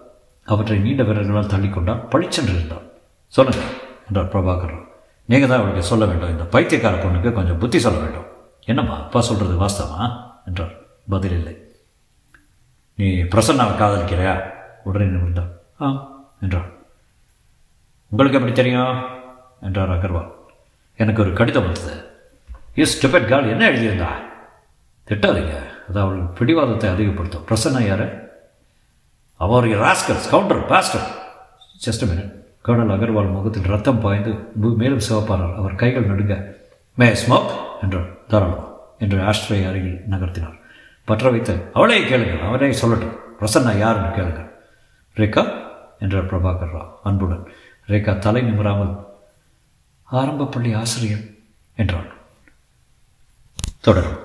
அவற்றை 0.44 0.78
நீண்ட 0.78 1.02
விரல்களால் 1.02 1.46
தள்ளிக்கொண்டான். 1.46 2.09
பளிச்சென்று 2.09 2.55
இருந்தான். 2.55 2.83
சொல்லுங்க 3.26 3.64
என்றார் 4.07 4.33
பிரபாகர். 4.33 4.85
நீங்கள் 5.24 5.48
தான் 5.48 5.59
அவளுக்கு 5.59 5.83
சொல்ல 5.83 6.05
வேண்டும். 6.05 6.31
இந்த 6.31 6.44
பைத்தியக்கார 6.44 7.02
பொண்ணுக்கு 7.02 7.33
கொஞ்சம் 7.33 7.59
புத்தி 7.59 7.78
சொல்ல 7.78 7.98
வேண்டும். 7.98 8.24
என்னம்மா 8.64 8.96
அப்பா 8.96 9.20
சொல்கிறது 9.20 9.59
வாஸ்தவமா? 9.59 10.20
என்றார். 10.46 10.72
பதில் 11.09 11.33
இல்லை. 11.33 11.59
நீ 12.94 13.07
பிரசன்னாவை 13.07 13.76
காதலிக்கிறையா? 13.76 14.40
உடனே 14.85 15.05
நிமிர்ந்தான். 15.05 15.50
ஆம் 15.78 16.28
என்றான். 16.40 16.81
உங்களுக்கு 18.12 18.40
எப்படி 18.40 18.57
தெரியும்? 18.57 19.05
என்றார் 19.62 19.90
அகர்வால். 19.90 20.31
எனக்கு 20.96 21.22
ஒரு 21.22 21.33
கடிதம் 21.33 21.62
வந்தது. 21.62 22.05
இஸ் 22.75 23.07
ஸ்டெபட் 23.07 23.29
கால் 23.29 23.48
என்ன 23.48 23.70
எழுதியிருந்தா? 23.70 24.09
திட்டாதீங்க. 25.09 25.55
அது 25.88 26.01
அவள் 26.01 26.18
பிடிவாதத்தை 26.18 26.90
அதிகப்படுத்தும். 26.90 27.44
பிரசன்னா 27.48 27.87
யார்? 27.87 28.31
அவர் 29.37 29.64
rascal 29.64 30.29
counter 30.31 30.66
bastard 30.66 31.07
just 31.87 32.05
minute 32.05 32.33
colonel 32.64 32.94
Agarwal 32.94 33.33
முகத்தில் 33.33 33.62
ரத்தம் 33.62 34.01
பாய்ந்து 34.01 34.53
மேலும் 34.55 35.07
சிவப்பானார். 35.11 35.57
அவர் 35.57 35.75
கைகள் 35.75 36.07
நடுங்க 36.07 36.57
மே 36.94 37.12
ஸ்மோக் 37.12 37.51
என்றார். 37.83 38.27
தாராளம் 38.29 38.77
என்று 38.98 39.18
ஆஸ்ட்ரே 39.18 39.68
அருகில் 39.68 40.05
நகர்த்தினார். 40.11 40.61
பற்ற 41.05 41.31
வைத்து 41.31 41.70
அவளே 41.72 42.05
கேளுங்கள் 42.05 42.46
அவனே 42.46 42.77
சொல்லட்டும். 42.81 43.16
பிரசன்னா 43.40 43.79
யாருன்னு 43.79 44.11
கேளுங்கள். 44.11 44.53
ரேகா? 45.16 45.53
என்றார் 46.01 46.27
பிரபாகர் 46.27 46.77
ராவ் 46.77 46.90
அன்புடன். 47.05 47.46
ரேகா 47.87 48.12
தலை 48.18 48.42
நிமிராமல் 48.42 48.92
ஆரம்ப 50.03 50.45
பள்ளி 50.45 50.73
ஆசிரியர் 50.73 51.25
என்றான் 51.77 52.11
தொடரும். 53.81 54.21